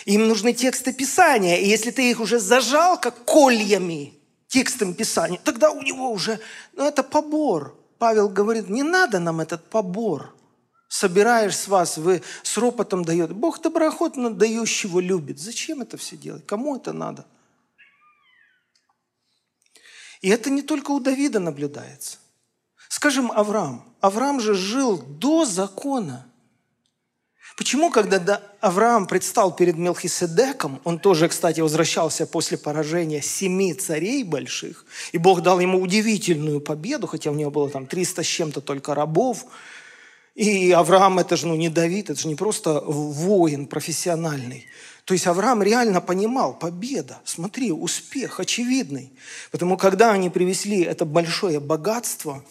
[0.05, 1.59] Им нужны тексты Писания.
[1.59, 4.14] И если ты их уже зажал, как кольями,
[4.49, 6.41] текстом Писания, тогда у него уже,
[6.72, 7.78] ну это побор.
[7.99, 10.34] Павел говорит, не надо нам этот побор–
[10.88, 13.32] собираешь с вас, вы с ропотом дает.
[13.32, 15.38] Бог доброохотно дающего любит.
[15.38, 16.46] Зачем это все делать?
[16.46, 17.26] Кому это надо?
[20.20, 22.18] И это не только у Давида наблюдается.
[22.88, 23.94] Скажем, Авраам.
[24.01, 26.26] Авраам же жил до закона.
[27.59, 34.87] Почему, когда Авраам предстал перед Мелхиседеком, он тоже, кстати, возвращался после поражения семи царей больших,
[35.11, 38.95] и Бог дал ему удивительную победу, хотя у него было там 300 с чем-то только
[38.95, 39.45] рабов,
[40.37, 44.69] и Авраам это же ну, не Давид, это же не просто воин профессиональный.
[45.05, 49.13] То есть Авраам реально понимал, победа, смотри, успех очевидный.
[49.51, 52.45] Потому когда они привезли это большое богатство,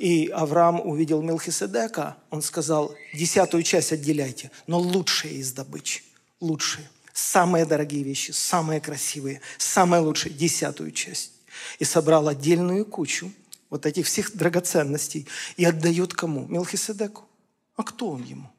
[0.00, 6.02] и Авраам увидел Мелхиседека, он сказал, десятую часть отделяйте, но лучшие из добычи,
[6.40, 11.32] лучшие, самые дорогие вещи, самые красивые, самые лучшие, десятую часть.
[11.78, 13.30] И собрал отдельную кучу
[13.68, 15.28] вот этих всех драгоценностей
[15.58, 16.46] и отдает кому?
[16.46, 17.24] Мелхиседеку.
[17.76, 18.50] А кто он ему?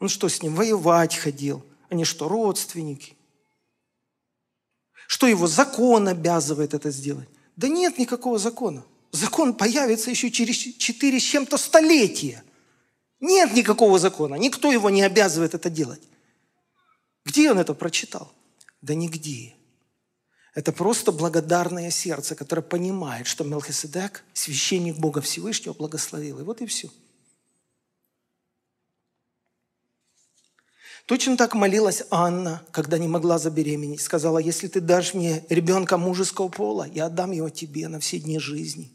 [0.00, 1.62] Он что, с ним воевать ходил?
[1.90, 3.16] Они что, родственники?
[5.08, 7.28] Что его закон обязывает это сделать?
[7.54, 8.82] Да нет никакого закона.
[9.14, 12.42] Закон появится еще через четыре с чем-то столетия.
[13.20, 14.34] Нет никакого закона.
[14.34, 16.02] Никто его не обязывает это делать.
[17.24, 18.32] Где он это прочитал?
[18.82, 19.54] Да нигде.
[20.52, 26.40] Это просто благодарное сердце, которое понимает, что Мелхиседек, священник Бога Всевышнего, благословил.
[26.40, 26.90] И вот и все.
[31.06, 34.00] Точно так молилась Анна, когда не могла забеременеть.
[34.00, 38.40] Сказала, если ты дашь мне ребенка мужеского пола, я отдам его тебе на все дни
[38.40, 38.90] жизни.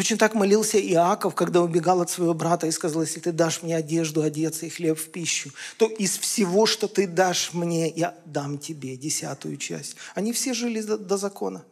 [0.00, 3.76] Точно так молился Иаков, когда убегал от своего брата и сказал, если ты дашь мне
[3.76, 8.56] одежду одеться и хлеб в пищу, то из всего, что ты дашь мне, я дам
[8.56, 9.96] тебе десятую часть.
[10.14, 11.66] Они все жили до, до закона.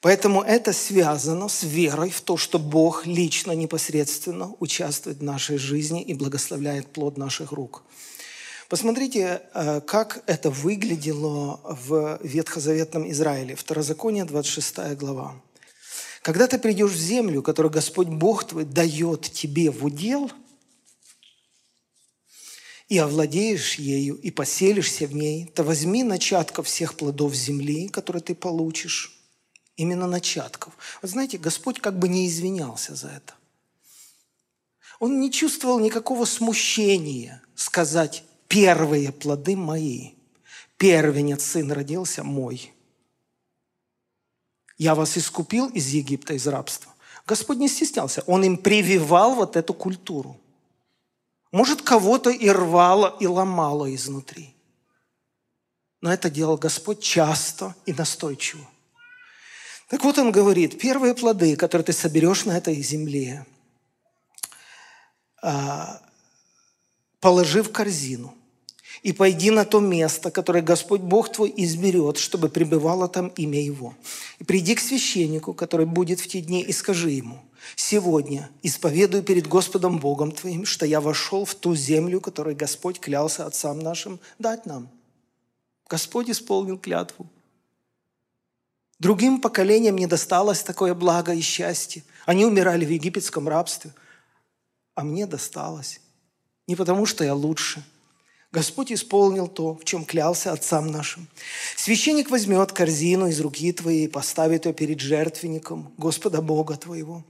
[0.00, 6.02] Поэтому это связано с верой в то, что Бог лично, непосредственно участвует в нашей жизни
[6.02, 7.84] и благословляет плод наших рук.
[8.72, 13.54] Посмотрите, э, как это выглядело в ветхозаветном Израиле.
[13.54, 15.38] Второзаконие, 26 глава.
[16.22, 20.32] Когда ты придешь в землю, которую Господь Бог твой дает тебе в удел,
[22.88, 28.34] и овладеешь ею, и поселишься в ней, то возьми начатка всех плодов земли, которые ты
[28.34, 29.20] получишь,
[29.76, 30.72] именно начатков.
[31.02, 33.34] Вы знаете, Господь как бы не извинялся за это.
[34.98, 40.12] Он не чувствовал никакого смущения сказать «первые плоды мои».
[40.76, 42.74] Первенец сын родился мой.
[44.76, 46.92] Я вас искупил из Египта, из рабства.
[47.24, 48.24] Господь не стеснялся.
[48.26, 50.40] Он им прививал вот эту культуру.
[51.52, 54.54] Может, кого-то и рвало, и ломало изнутри.
[56.00, 58.68] Но это делал Господь часто и настойчиво.
[59.88, 63.46] Так вот он говорит, первые плоды, которые ты соберешь на этой земле,
[65.40, 66.02] а,
[67.20, 68.36] положи в корзину
[69.02, 73.94] и пойди на то место, которое Господь Бог твой изберет, чтобы пребывало там имя Его.
[74.38, 77.40] И приди к священнику, который будет в те дни, и скажи ему,
[77.74, 83.44] сегодня исповедую перед Господом Богом твоим, что я вошел в ту землю, которую Господь клялся
[83.44, 84.88] отцам нашим дать нам.
[85.88, 87.26] Господь исполнил клятву.
[89.00, 92.04] Другим поколениям не досталось такое благо и счастье.
[92.24, 93.92] Они умирали в египетском рабстве.
[94.94, 96.00] А мне досталось.
[96.68, 97.82] Не потому, что я лучше.
[98.52, 101.26] Господь исполнил то, в чем клялся отцам нашим.
[101.76, 107.24] Священник возьмет корзину из руки твоей и поставит ее перед жертвенником Господа Бога твоего.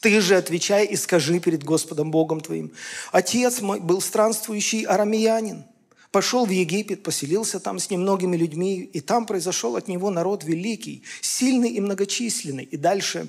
[0.00, 2.70] Ты же отвечай и скажи перед Господом Богом твоим.
[3.10, 5.64] Отец мой был странствующий арамеянин–
[6.10, 11.02] Пошел в Египет, поселился там с немногими людьми, и там произошел от него народ великий,
[11.20, 12.64] сильный и многочисленный.
[12.64, 13.28] И дальше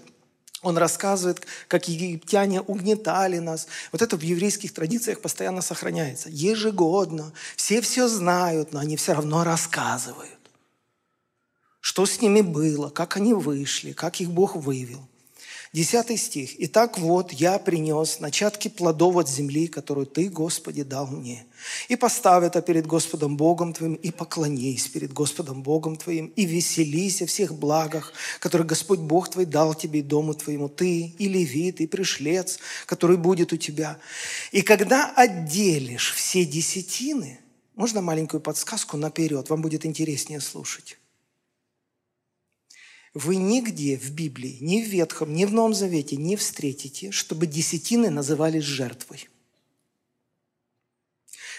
[0.62, 3.68] Он рассказывает, как египтяне угнетали нас.
[3.92, 6.30] Вот это в еврейских традициях постоянно сохраняется.
[6.30, 7.32] Ежегодно.
[7.56, 10.32] Все все знают, но они все равно рассказывают.
[11.80, 15.08] Что с ними было, как они вышли, как их Бог вывел.
[15.72, 16.56] Десятый стих.
[16.58, 21.46] «Итак вот я принес начатки плодов от земли, которую Ты, Господи, дал мне.
[21.90, 27.22] И поставь это перед Господом Богом Твоим, и поклонись перед Господом Богом Твоим, и веселись
[27.22, 31.82] о всех благах, которые Господь Бог Твой дал тебе и дому Твоему, Ты, и левит,
[31.82, 32.58] и пришлец,
[32.88, 34.00] который будет у тебя.
[34.52, 37.42] И когда отделишь все десятины,
[37.76, 40.99] можно маленькую подсказку наперед, вам будет интереснее слушать.
[43.14, 48.10] Вы нигде в Библии, ни в Ветхом, ни в Новом Завете не встретите, чтобы десятины
[48.10, 49.28] назывались жертвой.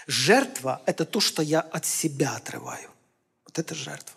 [0.07, 2.89] Жертва– это то, что я от себя отрываю.
[3.45, 4.15] Вот это жертва.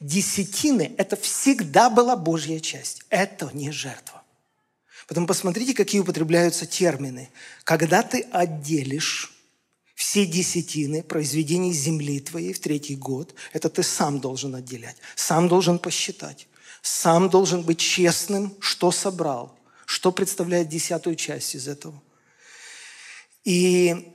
[0.00, 3.04] Десятины– это всегда была Божья часть.
[3.08, 4.22] Это не жертва.
[5.06, 7.30] Потом посмотрите, какие употребляются термины.
[7.64, 9.31] Когда ты отделишь
[9.94, 15.78] все десятины произведений земли твоей в третий год, это ты сам должен отделять, сам должен
[15.78, 16.48] посчитать,
[16.82, 22.02] сам должен быть честным, что собрал, что представляет десятую часть из этого.
[23.44, 24.14] И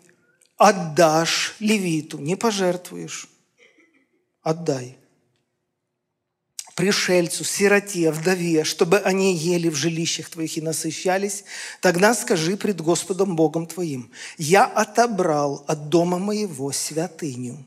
[0.58, 3.30] отдашь левиту, не пожертвуешь,
[4.42, 4.98] отдай
[6.78, 11.44] пришельцу, сироте, вдове, чтобы они ели в жилищах твоих и насыщались,
[11.82, 17.66] тогда скажи пред Господом Богом твоим, я отобрал от дома моего святыню.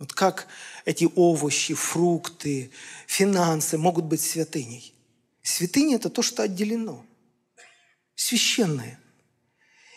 [0.00, 0.48] Вот как
[0.84, 2.72] эти овощи, фрукты,
[3.06, 4.92] финансы могут быть святыней?
[5.40, 7.06] Святыня– это то, что отделено,
[8.16, 8.98] священное–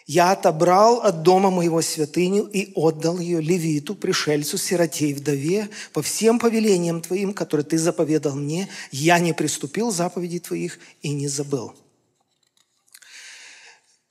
[0.06, 6.02] я отобрал от дома моего святыню и отдал ее левиту, пришельцу, сироте и вдове, по
[6.02, 8.68] всем повелениям твоим, которые ты заповедал мне.
[8.92, 11.74] Я не приступил заповедей твоих и не забыл».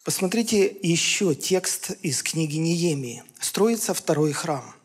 [0.04, 3.22] Посмотрите еще текст из книги Неемии.
[3.40, 4.74] Строится второй храм–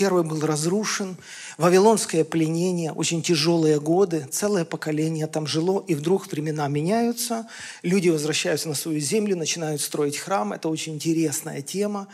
[0.00, 1.18] Первый был разрушен,
[1.58, 7.46] вавилонское пленение, очень тяжелые годы, целое поколение там жило, и вдруг времена меняются,
[7.82, 10.54] люди возвращаются на свою землю, начинают строить храм.
[10.54, 12.08] Это очень интересная тема.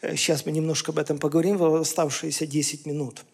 [0.00, 3.26] Э, сейчас мы немножко об этом поговорим в оставшиеся 10 минут.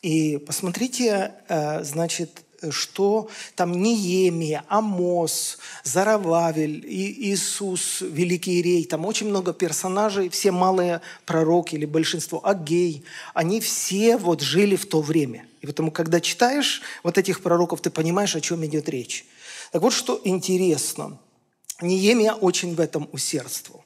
[0.00, 9.28] И посмотрите, э, значит, что там Неемия, Амос, Зарававель, и Иисус, Великий Ирей, там очень
[9.28, 13.04] много персонажей, все малые пророки или большинство, Агей,
[13.34, 15.46] они все вот жили в то время.
[15.60, 19.26] И потому, когда читаешь вот этих пророков, ты понимаешь, о чем идет речь.
[19.72, 21.18] Так вот, что интересно.
[21.80, 23.84] Неемия очень в этом усердствовал.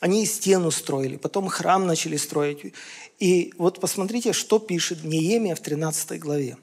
[0.00, 2.72] Они и стену строили, потом храм начали строить.
[3.18, 6.56] И вот посмотрите, что пишет Неемия в 13 главе.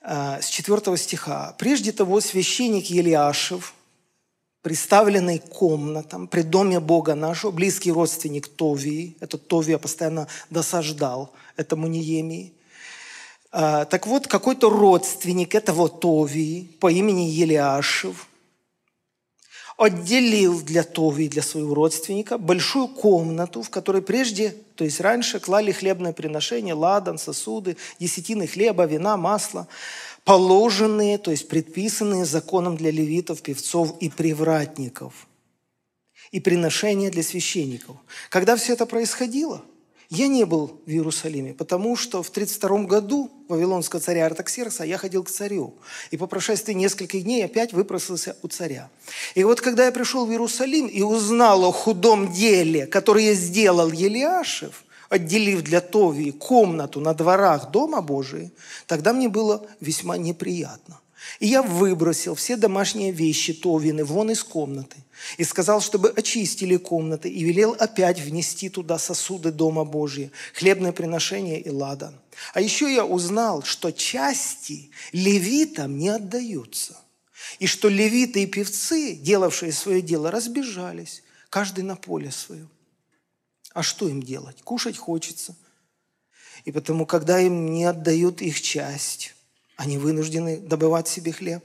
[0.00, 1.54] Э, с 4 стиха.
[1.58, 3.74] «Прежде того священник Елиашев,
[4.62, 12.52] представленный комнатам при доме Бога нашего, близкий родственник Товии, этот Товия постоянно досаждал этому Неемии,
[13.52, 18.27] э, так вот, какой-то родственник этого Товии по имени Елиашев
[19.78, 25.70] отделил для Тови, для своего родственника, большую комнату, в которой прежде, то есть раньше, клали
[25.70, 29.68] хлебное приношение, ладан, сосуды, десятины хлеба, вина, масла,
[30.24, 35.28] положенные, то есть предписанные законом для левитов, певцов и привратников,
[36.32, 37.96] и приношения для священников.
[38.30, 39.62] Когда все это происходило–
[40.10, 45.22] я не был в Иерусалиме, потому что в 32 году вавилонского царя Артаксеркса я ходил
[45.22, 45.74] к царю.
[46.10, 48.88] И по прошествии нескольких дней опять выпросился у царя.
[49.34, 54.84] И вот когда я пришел в Иерусалим и узнал о худом деле, которое сделал Елиашев,
[55.08, 58.50] отделив для Товии комнату на дворах Дома Божия,
[58.86, 61.00] тогда мне было весьма неприятно.
[61.40, 64.96] И я выбросил все домашние вещи Товины вон из комнаты
[65.36, 71.60] и сказал, чтобы очистили комнаты, и велел опять внести туда сосуды Дома Божия, хлебное приношение
[71.60, 72.14] и ладан.
[72.54, 76.96] А еще я узнал, что части левитам не отдаются,
[77.58, 82.68] и что левиты и певцы, делавшие свое дело, разбежались, каждый на поле свое.
[83.78, 84.60] А что им делать?
[84.64, 85.54] Кушать хочется.
[86.64, 89.36] И потому, когда им не отдают их часть,
[89.76, 91.62] они вынуждены добывать себе хлеб.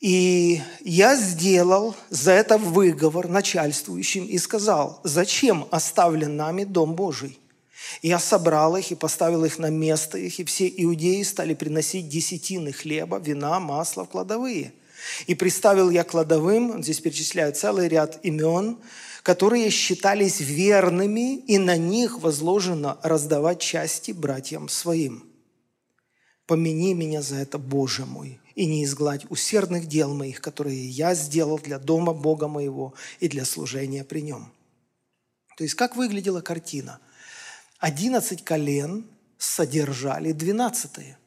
[0.00, 7.38] И я сделал за это выговор начальствующим и сказал, зачем оставлен нами Дом Божий?
[8.00, 12.08] И я собрал их и поставил их на место их, и все иудеи стали приносить
[12.08, 14.72] десятины хлеба, вина, масла в кладовые.
[15.26, 18.78] И приставил я кладовым, здесь перечисляют целый ряд имен,
[19.28, 25.22] которые считались верными, и на них возложено раздавать части братьям своим.
[26.46, 31.58] помяни меня за это, Боже мой, и не изгладь усердных дел моих, которые я сделал
[31.58, 34.50] для дома Бога моего и для служения при нем».
[35.58, 36.98] То есть как выглядела картина?
[37.78, 39.04] Одиннадцать колен
[39.36, 41.18] содержали двенадцатые.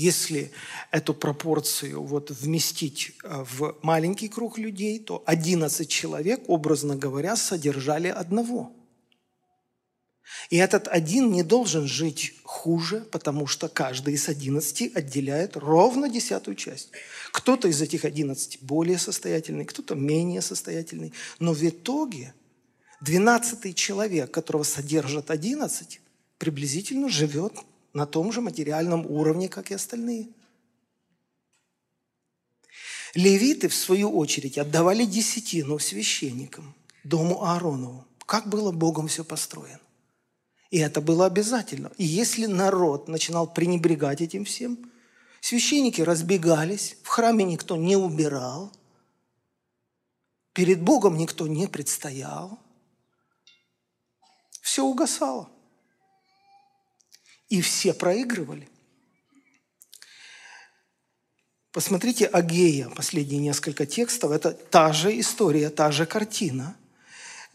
[0.00, 0.50] Если
[0.92, 8.08] эту пропорцию вот вместить э, в маленький круг людей, то 11 человек, образно говоря, содержали
[8.08, 8.72] одного.
[10.48, 16.54] И этот один не должен жить хуже, потому что каждый из 11 отделяет ровно десятую
[16.54, 16.92] часть.
[17.30, 21.12] Кто-то из этих 11 более состоятельный, кто-то менее состоятельный.
[21.40, 22.32] Но в итоге
[23.02, 26.00] 12 человек, которого содержат 11,
[26.38, 27.52] приблизительно живет
[27.92, 30.28] на том же материальном уровне, как и остальные.
[33.14, 38.06] Левиты, в свою очередь, отдавали десятину священникам, дому Ааронову.
[38.26, 39.80] Как было Богом все построено.
[40.70, 41.90] И это было обязательно.
[41.96, 44.78] И если народ начинал пренебрегать этим всем,
[45.40, 48.72] священники разбегались, в храме никто не убирал,
[50.52, 52.60] перед Богом никто не предстоял,
[54.60, 55.50] все угасало–
[57.50, 58.68] и все проигрывали.
[61.72, 64.32] Посмотрите Агея, последние несколько текстов.
[64.32, 66.76] Это та же история, та же картина.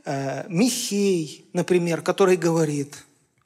[0.06, 3.04] Э, Михей, например, который говорит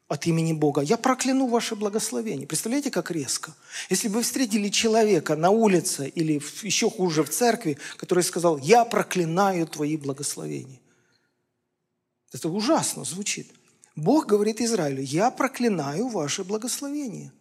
[0.07, 2.47] от имени Бога, «Я прокляну ваше благословение».
[2.47, 3.55] Представляете, как резко?
[3.89, 8.85] Если бы вы встретили человека на улице или еще хуже в церкви, который сказал, «Я
[8.85, 10.79] проклинаю твои благословения».
[12.31, 13.51] Это ужасно звучит.
[13.95, 17.31] Бог говорит Израилю, я проклинаю ваше благословение.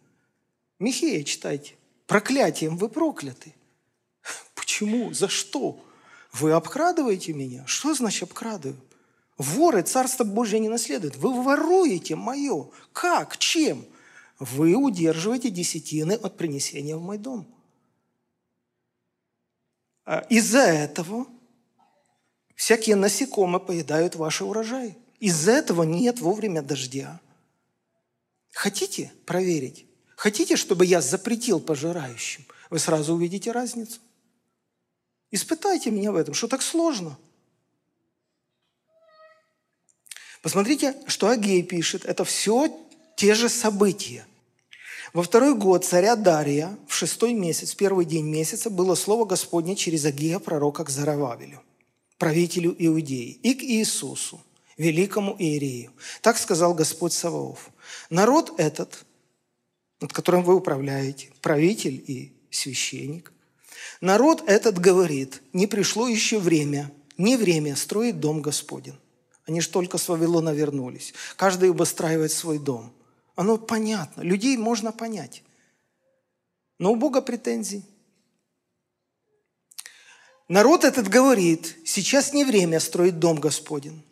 [0.79, 1.75] Михея читайте.
[2.07, 3.53] Проклятием вы прокляты.
[4.55, 5.13] Почему?
[5.13, 5.83] За что?
[6.31, 7.65] Вы обкрадываете меня?
[7.65, 8.79] Что значит обкрадываю?
[9.37, 11.15] Воры Царство Божье не наследуют.
[11.15, 12.69] Вы воруете мое.
[12.91, 13.37] Как?
[13.37, 13.85] Чем?
[14.37, 17.47] Вы удерживаете десятины от принесения в мой дом.
[20.05, 21.27] А из-за этого
[22.55, 24.97] всякие насекомые поедают ваши урожаи.
[25.19, 27.19] Из-за этого нет вовремя дождя.
[28.53, 29.85] Хотите проверить?
[30.15, 32.45] Хотите, чтобы я запретил пожирающим?
[32.69, 33.99] Вы сразу увидите разницу.
[35.31, 36.33] Испытайте меня в этом.
[36.33, 37.17] Что так сложно?
[40.41, 42.05] Посмотрите, что Агей пишет.
[42.05, 42.69] Это все
[43.15, 44.25] те же события.
[45.13, 50.05] Во второй год царя Дария, в шестой месяц, первый день месяца, было слово Господне через
[50.05, 51.61] Агея, пророка к Зарававелю,
[52.17, 54.39] правителю Иудеи, и к Иисусу,
[54.79, 55.91] великому Иерею.
[56.21, 57.69] Так сказал Господь Саваоф.
[58.09, 59.05] Народ этот,
[60.01, 63.31] над которым вы управляете, правитель и священник,
[64.01, 68.97] народ этот говорит, не пришло еще время, не время строить дом Господень.
[69.45, 71.13] Они же только с Вавилона вернулись.
[71.35, 72.93] Каждый обостраивает свой дом.
[73.35, 74.21] Оно понятно.
[74.21, 75.43] Людей можно понять.
[76.77, 77.83] Но у Бога претензий.
[80.47, 84.03] Народ этот говорит, сейчас не время строить дом Господень.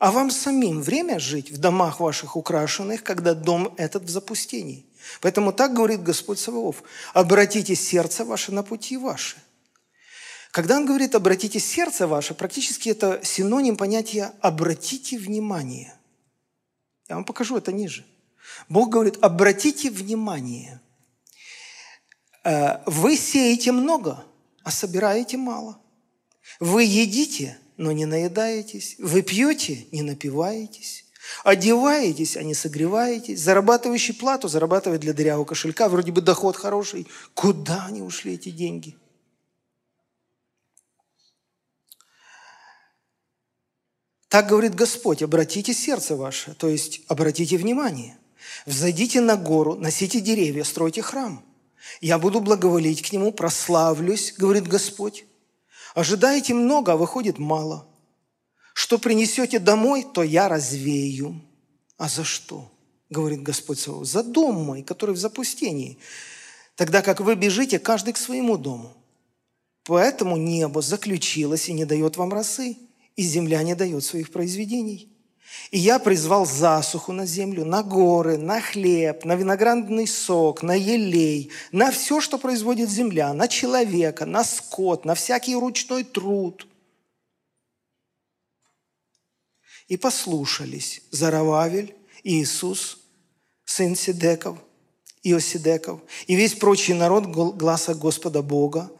[0.00, 4.86] А вам самим время жить в домах ваших украшенных, когда дом этот в запустении.
[5.20, 6.82] Поэтому так говорит Господь Саваоф.
[7.12, 9.36] Обратите сердце ваше на пути ваши.
[10.52, 15.94] Когда он говорит «обратите сердце ваше», практически это синоним понятия «обратите внимание».
[17.10, 18.06] Я вам покажу это ниже.
[18.70, 20.80] Бог говорит «обратите внимание».
[22.42, 24.24] Э, вы сеете много,
[24.64, 25.78] а собираете мало.
[26.58, 28.96] Вы едите– но не наедаетесь.
[28.98, 31.06] Вы пьете, не напиваетесь.
[31.44, 33.40] Одеваетесь, а не согреваетесь.
[33.40, 35.88] Зарабатывающий плату зарабатывает для дырявого кошелька.
[35.88, 37.06] Вроде бы доход хороший.
[37.32, 38.96] Куда они ушли, эти деньги?
[44.28, 48.18] Так говорит Господь, обратите сердце ваше, то есть обратите внимание.
[48.66, 51.42] Взойдите на гору, носите деревья, стройте храм.
[52.02, 55.24] Я буду благоволить к нему, прославлюсь, говорит Господь.
[55.94, 57.86] Ожидаете много, а выходит мало.
[58.74, 61.40] Что принесете домой, то я развею.
[61.96, 62.70] А за что?
[63.08, 64.06] Говорит Господь Саваоф.
[64.06, 65.98] За дом мой, который в запустении.
[66.76, 68.92] Тогда как вы бежите, каждый к своему дому.
[69.84, 72.78] Поэтому небо заключилось и не дает вам росы,
[73.16, 75.10] и земля не дает своих произведений.
[75.70, 81.50] И я призвал засуху на землю, на горы, на хлеб, на виноградный сок, на елей,
[81.70, 86.66] на все, что производит земля, на человека, на скот, на всякий ручной труд.
[89.88, 92.98] И послушались Зарававель, Иисус,
[93.64, 94.58] сын Сидеков,
[95.22, 98.90] Иосидеков, и весь прочий народ гласа Господа Бога,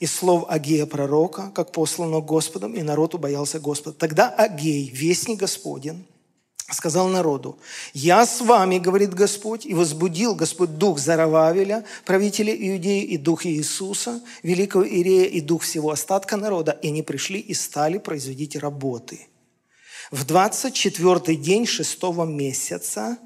[0.00, 3.96] и слов Агея пророка, как послано Господом, и народ убоялся Господа.
[3.96, 6.06] Тогда Агей, вестник Господен,
[6.70, 7.58] сказал народу,
[7.92, 14.22] «Я с вами, говорит Господь, и возбудил Господь дух Зарававеля, правителя Иудеи, и дух Иисуса,
[14.42, 19.26] великого Иерея, и дух всего остатка народа, и они пришли и стали производить работы».
[20.10, 23.18] В 24 день шестого месяца,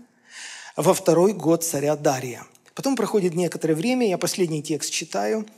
[0.76, 2.44] во второй год царя Дария.
[2.74, 5.46] Потом проходит некоторое время, я последний текст читаю–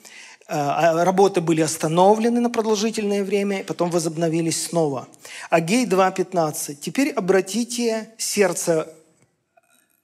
[0.49, 5.09] работы были остановлены на продолжительное время, потом возобновились снова.
[5.51, 6.77] Агей 2.15.
[6.77, 8.89] «Теперь обратите сердце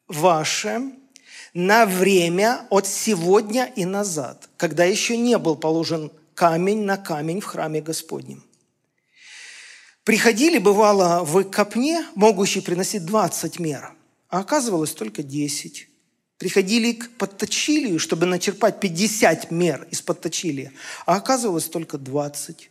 [0.09, 0.93] ваше
[1.55, 7.45] на время от сегодня и назад, когда еще не был положен камень на камень в
[7.45, 8.43] храме Господнем.
[10.05, 13.95] Приходили, бывало, в копне, могущий приносить 20 мер,
[14.28, 15.88] а оказывалось только 10
[16.39, 20.72] приходили к подточилию, чтобы начерпать 50 мер из подточилия,
[21.07, 22.70] а оказывалось только 20.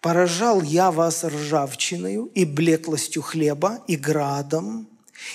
[0.00, 4.88] «Поражал я вас ржавчиною и блеклостью хлеба, и градом,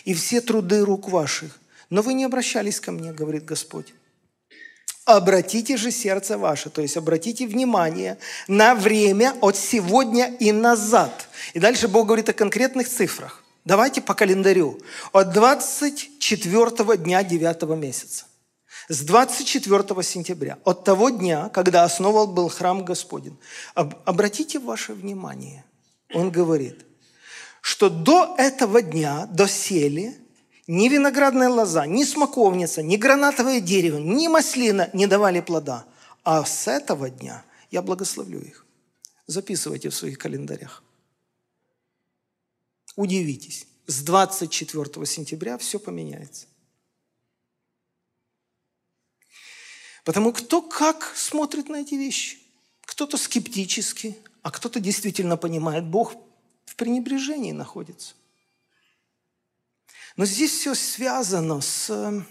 [0.05, 1.59] и все труды рук ваших,
[1.89, 3.93] но вы не обращались ко мне, говорит Господь.
[5.05, 11.27] Обратите же сердце ваше, то есть обратите внимание на время от сегодня и назад.
[11.55, 13.43] И дальше Бог говорит о конкретных цифрах.
[13.69, 14.79] Давайте по календарю.
[15.11, 18.25] От 24 дня 9 месяца.
[18.87, 23.37] С 24 сентября, от того дня, когда основан был храм Господень.
[23.75, 25.63] Обратите ваше внимание,
[26.15, 26.83] он говорит,
[27.61, 30.17] что до этого дня, до сели,
[30.65, 35.85] ни виноградная лоза, ни смоковница, ни гранатовое дерево, ни маслина не давали плода.
[36.23, 38.65] А с этого дня я благословлю их.
[39.27, 40.81] Записывайте в своих календарях.
[42.99, 46.47] Удивитесь, с 24 сентября все поменяется.
[50.03, 52.39] Потому кто как смотрит на эти вещи.
[52.81, 56.13] Кто-то скептически, а кто-то действительно понимает, Бог
[56.65, 58.15] в пренебрежении находится.
[60.17, 62.25] Но здесь все связано с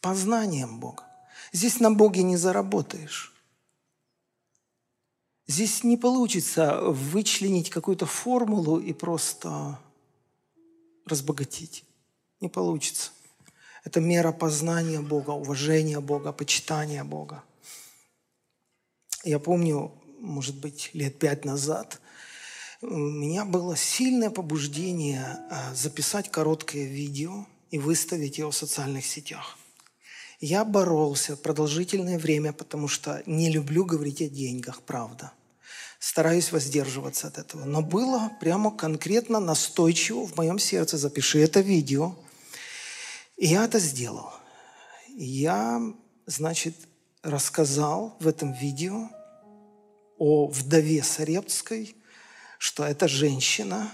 [0.00, 1.04] познанием Бога.
[1.52, 3.34] Здесь на Боге не заработаешь.
[5.50, 9.80] Здесь не получится вычленить какую-то формулу и просто
[11.06, 11.84] разбогатеть.
[12.40, 13.12] Не получится.
[13.82, 17.42] Это мера познания Бога, уважения Бога, почитания Бога.
[19.24, 19.90] Я помню,
[20.20, 21.98] может быть, лет пять назад
[22.82, 29.58] у меня было сильное побуждение а, записать короткое видео и выставить его в социальных сетях.
[30.40, 35.32] Я боролся продолжительное время, потому что не люблю говорить о деньгах, правда
[35.98, 37.64] стараюсь воздерживаться от этого.
[37.64, 42.14] Но было прямо конкретно настойчиво в моем сердце, запиши это видео.
[43.36, 44.32] И я это сделал.
[45.08, 45.80] Я,
[46.26, 46.74] значит,
[47.22, 49.08] рассказал в этом видео
[50.18, 51.96] о вдове Сарепской,
[52.58, 53.90] что эта женщина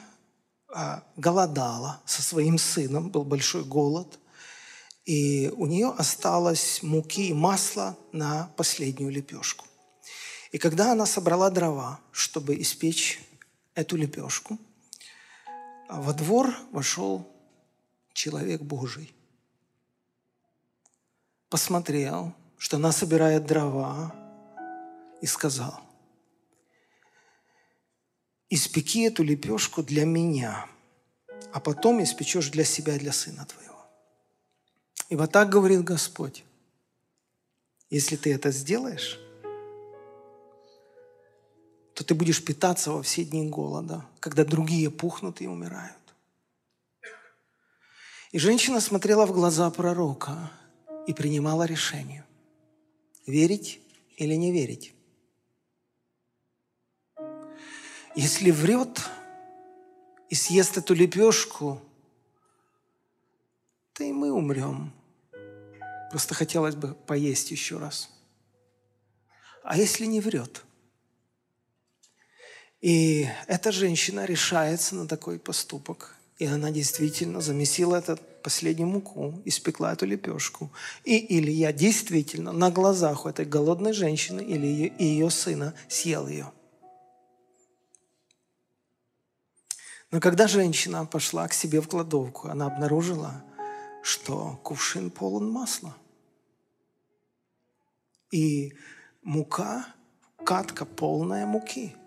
[0.68, 4.18] а, голодала со своим сыном, был большой голод,
[5.04, 9.66] и у нее осталось муки и масла на последнюю лепешку.
[10.54, 13.20] И когда она собрала дрова, чтобы испечь
[13.74, 14.56] эту лепешку,
[15.88, 17.28] во двор вошел
[18.12, 19.12] человек Божий.
[21.48, 24.14] Посмотрел, что она собирает дрова,
[25.20, 25.80] и сказал,
[28.48, 30.68] испеки эту лепешку для меня,
[31.52, 33.84] а потом испечешь для себя и для сына твоего.
[35.08, 36.44] И вот так говорит Господь.
[37.90, 39.18] Если ты это сделаешь,
[41.94, 45.96] то ты будешь питаться во все дни голода, когда другие пухнут и умирают.
[48.32, 50.50] И женщина смотрела в глаза пророка
[51.06, 52.24] и принимала решение,
[53.26, 53.80] верить
[54.16, 54.92] или не верить.
[58.16, 59.00] Если врет
[60.30, 61.80] и съест эту лепешку,
[63.92, 64.92] то и мы умрем.
[66.10, 68.10] Просто хотелось бы поесть еще раз.
[69.62, 70.64] А если не врет–
[72.84, 76.16] и эта женщина решается на такой поступок.
[76.38, 80.70] И она действительно замесила этот последнюю муку, испекла эту лепешку.
[81.02, 86.28] И Илья действительно на глазах у этой голодной женщины или ее, и ее сына съел
[86.28, 86.52] ее.
[90.10, 93.42] Но когда женщина пошла к себе в кладовку, она обнаружила,
[94.02, 95.96] что кувшин полон масла.
[98.30, 98.74] И
[99.22, 99.86] мука,
[100.44, 101.96] катка полная муки–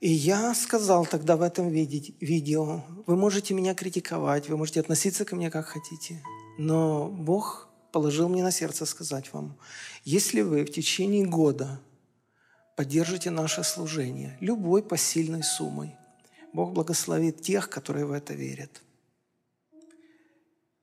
[0.00, 5.36] и я сказал тогда в этом видео, вы можете меня критиковать, вы можете относиться ко
[5.36, 6.22] мне как хотите,
[6.58, 9.56] но Бог положил мне на сердце сказать вам,
[10.04, 11.80] если вы в течение года
[12.76, 15.96] поддержите наше служение любой посильной суммой,
[16.52, 18.82] Бог благословит тех, которые в это верят.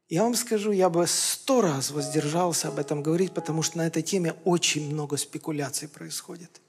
[0.10, 4.04] Я вам скажу, я бы сто раз воздержался об этом говорить, потому что на этой
[4.04, 6.60] теме очень много спекуляций происходит.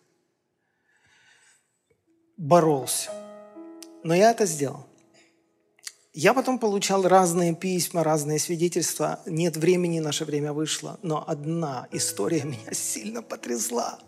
[2.43, 3.13] Боролся.
[4.03, 4.85] Но я это сделал.
[6.13, 9.21] Я потом получал разные письма, разные свидетельства.
[9.27, 10.99] Нет времени, наше время вышло.
[11.05, 14.01] Но одна история меня сильно потрясла.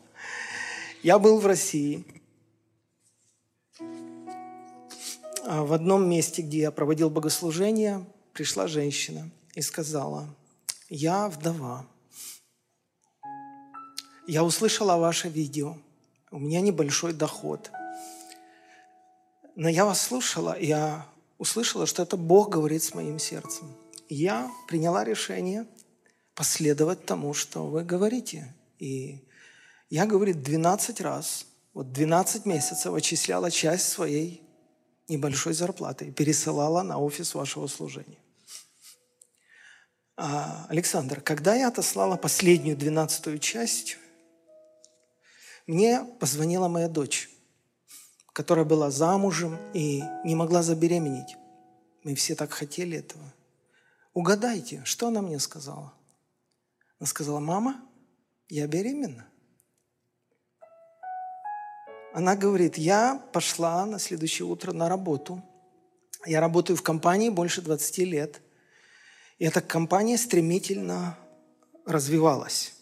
[1.05, 2.05] Я был в России.
[5.47, 10.26] А в одном месте, где я проводил богослужение, пришла женщина и сказала,
[10.89, 11.87] я вдова.
[14.26, 15.78] Я услышала ваше видео.
[16.32, 17.70] У меня небольшой доход.
[19.57, 21.07] Но я вас слушала, я
[21.38, 23.72] услышала, что это Бог говорит с моим сердцем.
[24.09, 25.66] Я приняла решение
[26.34, 28.52] последовать тому, что вы говорите.
[28.80, 29.24] И
[29.90, 34.42] я, говорит, 12 раз, вот 12 месяцев очисляла часть своей
[35.09, 38.18] небольшой зарплаты и пересылала на офис вашего служения.
[40.16, 43.98] А, Александр, когда я отослала последнюю двенадцатую часть,
[45.66, 47.30] мне позвонила моя дочь
[48.35, 51.37] которая была замужем и не могла забеременеть.
[52.03, 53.32] Мы все так хотели этого.
[54.12, 55.95] Угадайте, что она мне сказала?
[56.99, 57.80] Она сказала, мама,
[58.49, 59.26] я беременна.
[62.12, 65.41] Она говорит, я пошла на следующее утро на работу.
[66.26, 68.41] Я работаю в компании больше 20 лет.
[69.39, 71.16] И эта компания стремительно
[71.87, 72.74] развивалась.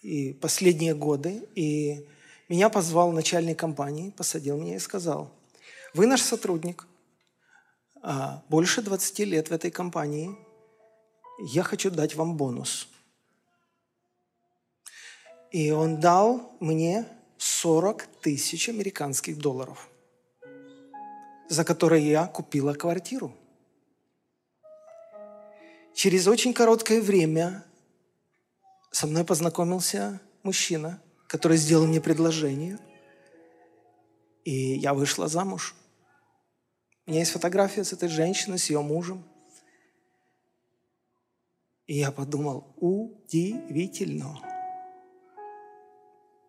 [0.00, 2.06] И последние годы, и
[2.48, 5.30] меня позвал начальник компании, посадил меня и сказал,
[5.94, 6.86] вы наш сотрудник,
[8.02, 10.36] а, больше 20 лет в этой компании,
[11.40, 12.88] я хочу дать вам бонус.
[15.50, 17.06] И он дал мне
[17.38, 19.88] 40 тысяч американских долларов,
[21.48, 23.34] за которые я купила квартиру.
[25.94, 27.64] Через очень короткое время
[28.90, 32.78] со мной познакомился мужчина, который сделал мне предложение,
[34.44, 35.74] и я вышла замуж.
[37.06, 39.24] У меня есть фотография с этой женщиной, с ее мужем.
[41.86, 44.40] И я подумал, удивительно.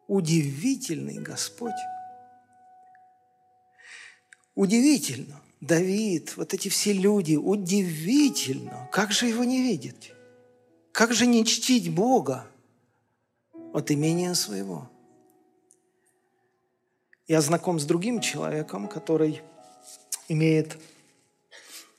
[0.07, 1.73] Удивительный Господь.
[4.55, 5.41] Удивительно.
[5.61, 8.89] Давид, вот эти все люди, удивительно.
[8.91, 10.13] Как же его не видеть?
[10.91, 12.47] Как же не чтить Бога?
[13.78, 14.89] От имения своего.
[17.28, 19.43] Я знаком с другим человеком, который
[20.28, 20.80] имеет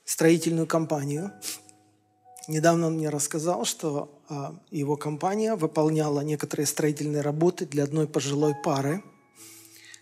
[0.03, 1.31] строительную компанию.
[2.49, 8.55] Недавно он мне рассказал, что а, его компания выполняла некоторые строительные работы для одной пожилой
[8.61, 9.01] пары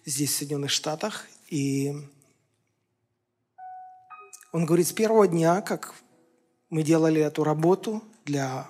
[0.03, 1.27] здесь, в Соединенных Штатах.
[1.49, 1.93] И
[4.51, 5.93] он говорит, с первого дня, как
[6.71, 8.67] мы делали эту работу для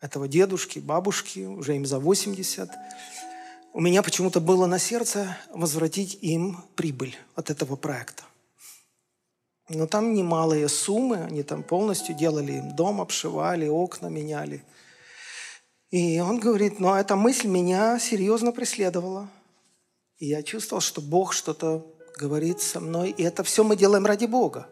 [0.00, 2.70] этого дедушки, бабушки, уже им за 80,
[3.72, 8.24] у меня почему-то было на сердце возвратить им прибыль от этого проекта.
[9.68, 14.64] Но там немалые суммы, они там полностью делали им дом, обшивали, окна меняли.
[15.90, 19.28] И он говорит, но эта мысль меня серьезно преследовала.
[20.18, 21.86] И я чувствовал, что Бог что-то
[22.16, 24.68] говорит со мной, и это все мы делаем ради Бога.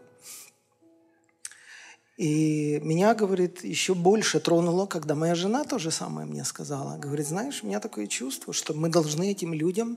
[2.18, 6.98] И меня, говорит, еще больше тронуло, когда моя жена то же самое мне сказала.
[6.98, 9.96] Говорит, знаешь, у меня такое чувство, что мы должны этим людям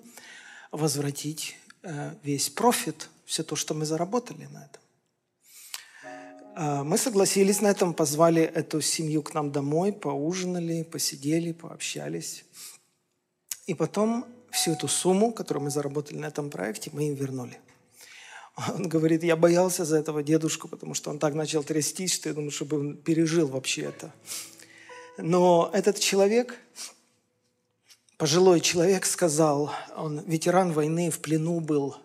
[0.71, 4.81] возвратить э, весь профит, все то, что мы заработали на этом.
[6.55, 12.45] Э, мы согласились на этом, позвали эту семью к нам домой, поужинали, посидели, пообщались.
[13.65, 17.57] И потом всю эту сумму, которую мы заработали на этом проекте, мы им вернули–
[18.69, 22.35] он говорит, я боялся за этого дедушку, потому что он так начал трястись, что я
[22.35, 24.13] думаю, чтобы он пережил вообще это.
[25.17, 26.57] Но этот человек,
[28.17, 31.97] пожилой человек сказал, он ветеран войны, в плену был,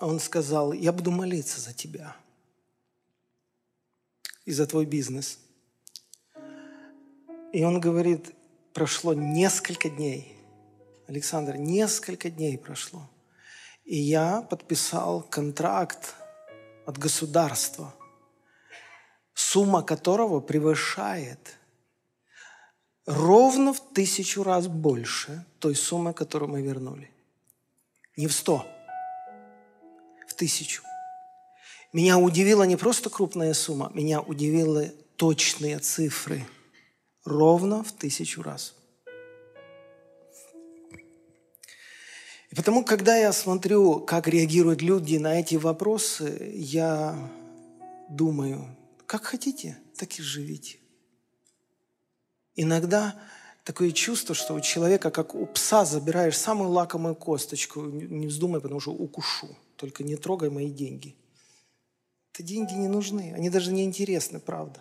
[0.00, 2.16] он сказал, я буду молиться за тебя
[4.44, 5.38] и за твой бизнес.
[7.52, 8.34] И он говорит,
[8.72, 10.36] прошло несколько дней.
[11.06, 13.08] Александр, несколько дней прошло.
[13.84, 16.14] И я подписал контракт
[16.86, 17.94] от государства,
[19.34, 21.58] сумма которого превышает
[23.06, 27.10] ровно в тысячу раз больше той суммы, которую мы вернули.
[28.16, 28.66] Не в сто,
[30.26, 30.82] в тысячу.
[31.92, 36.44] Меня удивила не просто крупная сумма, меня удивили точные цифры.
[37.24, 38.74] Ровно в тысячу раз.
[42.54, 47.18] И потому, когда я смотрю, как реагируют люди на эти вопросы, я
[48.08, 48.76] думаю,
[49.06, 50.78] как хотите, так и живите.
[52.54, 53.20] Иногда
[53.64, 57.80] такое чувство, что у человека, как у пса, забираешь самую лакомую косточку.
[57.86, 59.48] Не вздумай, потому что укушу.
[59.74, 61.16] Только не трогай мои деньги.
[62.32, 63.32] Это деньги не нужны.
[63.34, 64.80] Они даже не интересны, правда.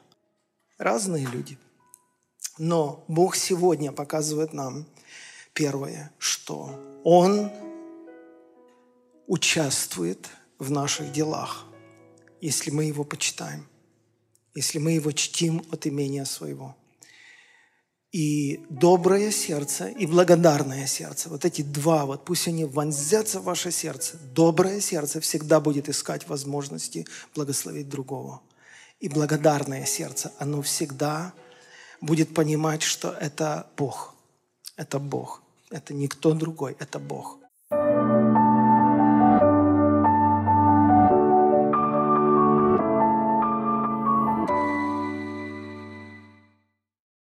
[0.78, 1.58] Разные люди.
[2.60, 4.86] Но Бог сегодня показывает нам,
[5.56, 7.52] первое, что Он
[9.28, 10.30] участвует
[10.60, 11.66] в наших делах,
[12.42, 13.68] если мы Его почитаем,
[14.56, 16.76] если мы Его чтим от имения своего–
[18.14, 21.30] и доброе сердце, и благодарное сердце.
[21.30, 24.18] Вот эти два, вот пусть они вонзятся в ваше сердце.
[24.36, 28.42] Доброе сердце всегда будет искать возможности благословить другого.
[29.00, 31.34] И благодарное сердце, оно всегда
[32.02, 34.14] будет понимать, что это Бог.
[34.78, 35.43] Это Бог.
[35.74, 37.40] Это никто другой, это Бог.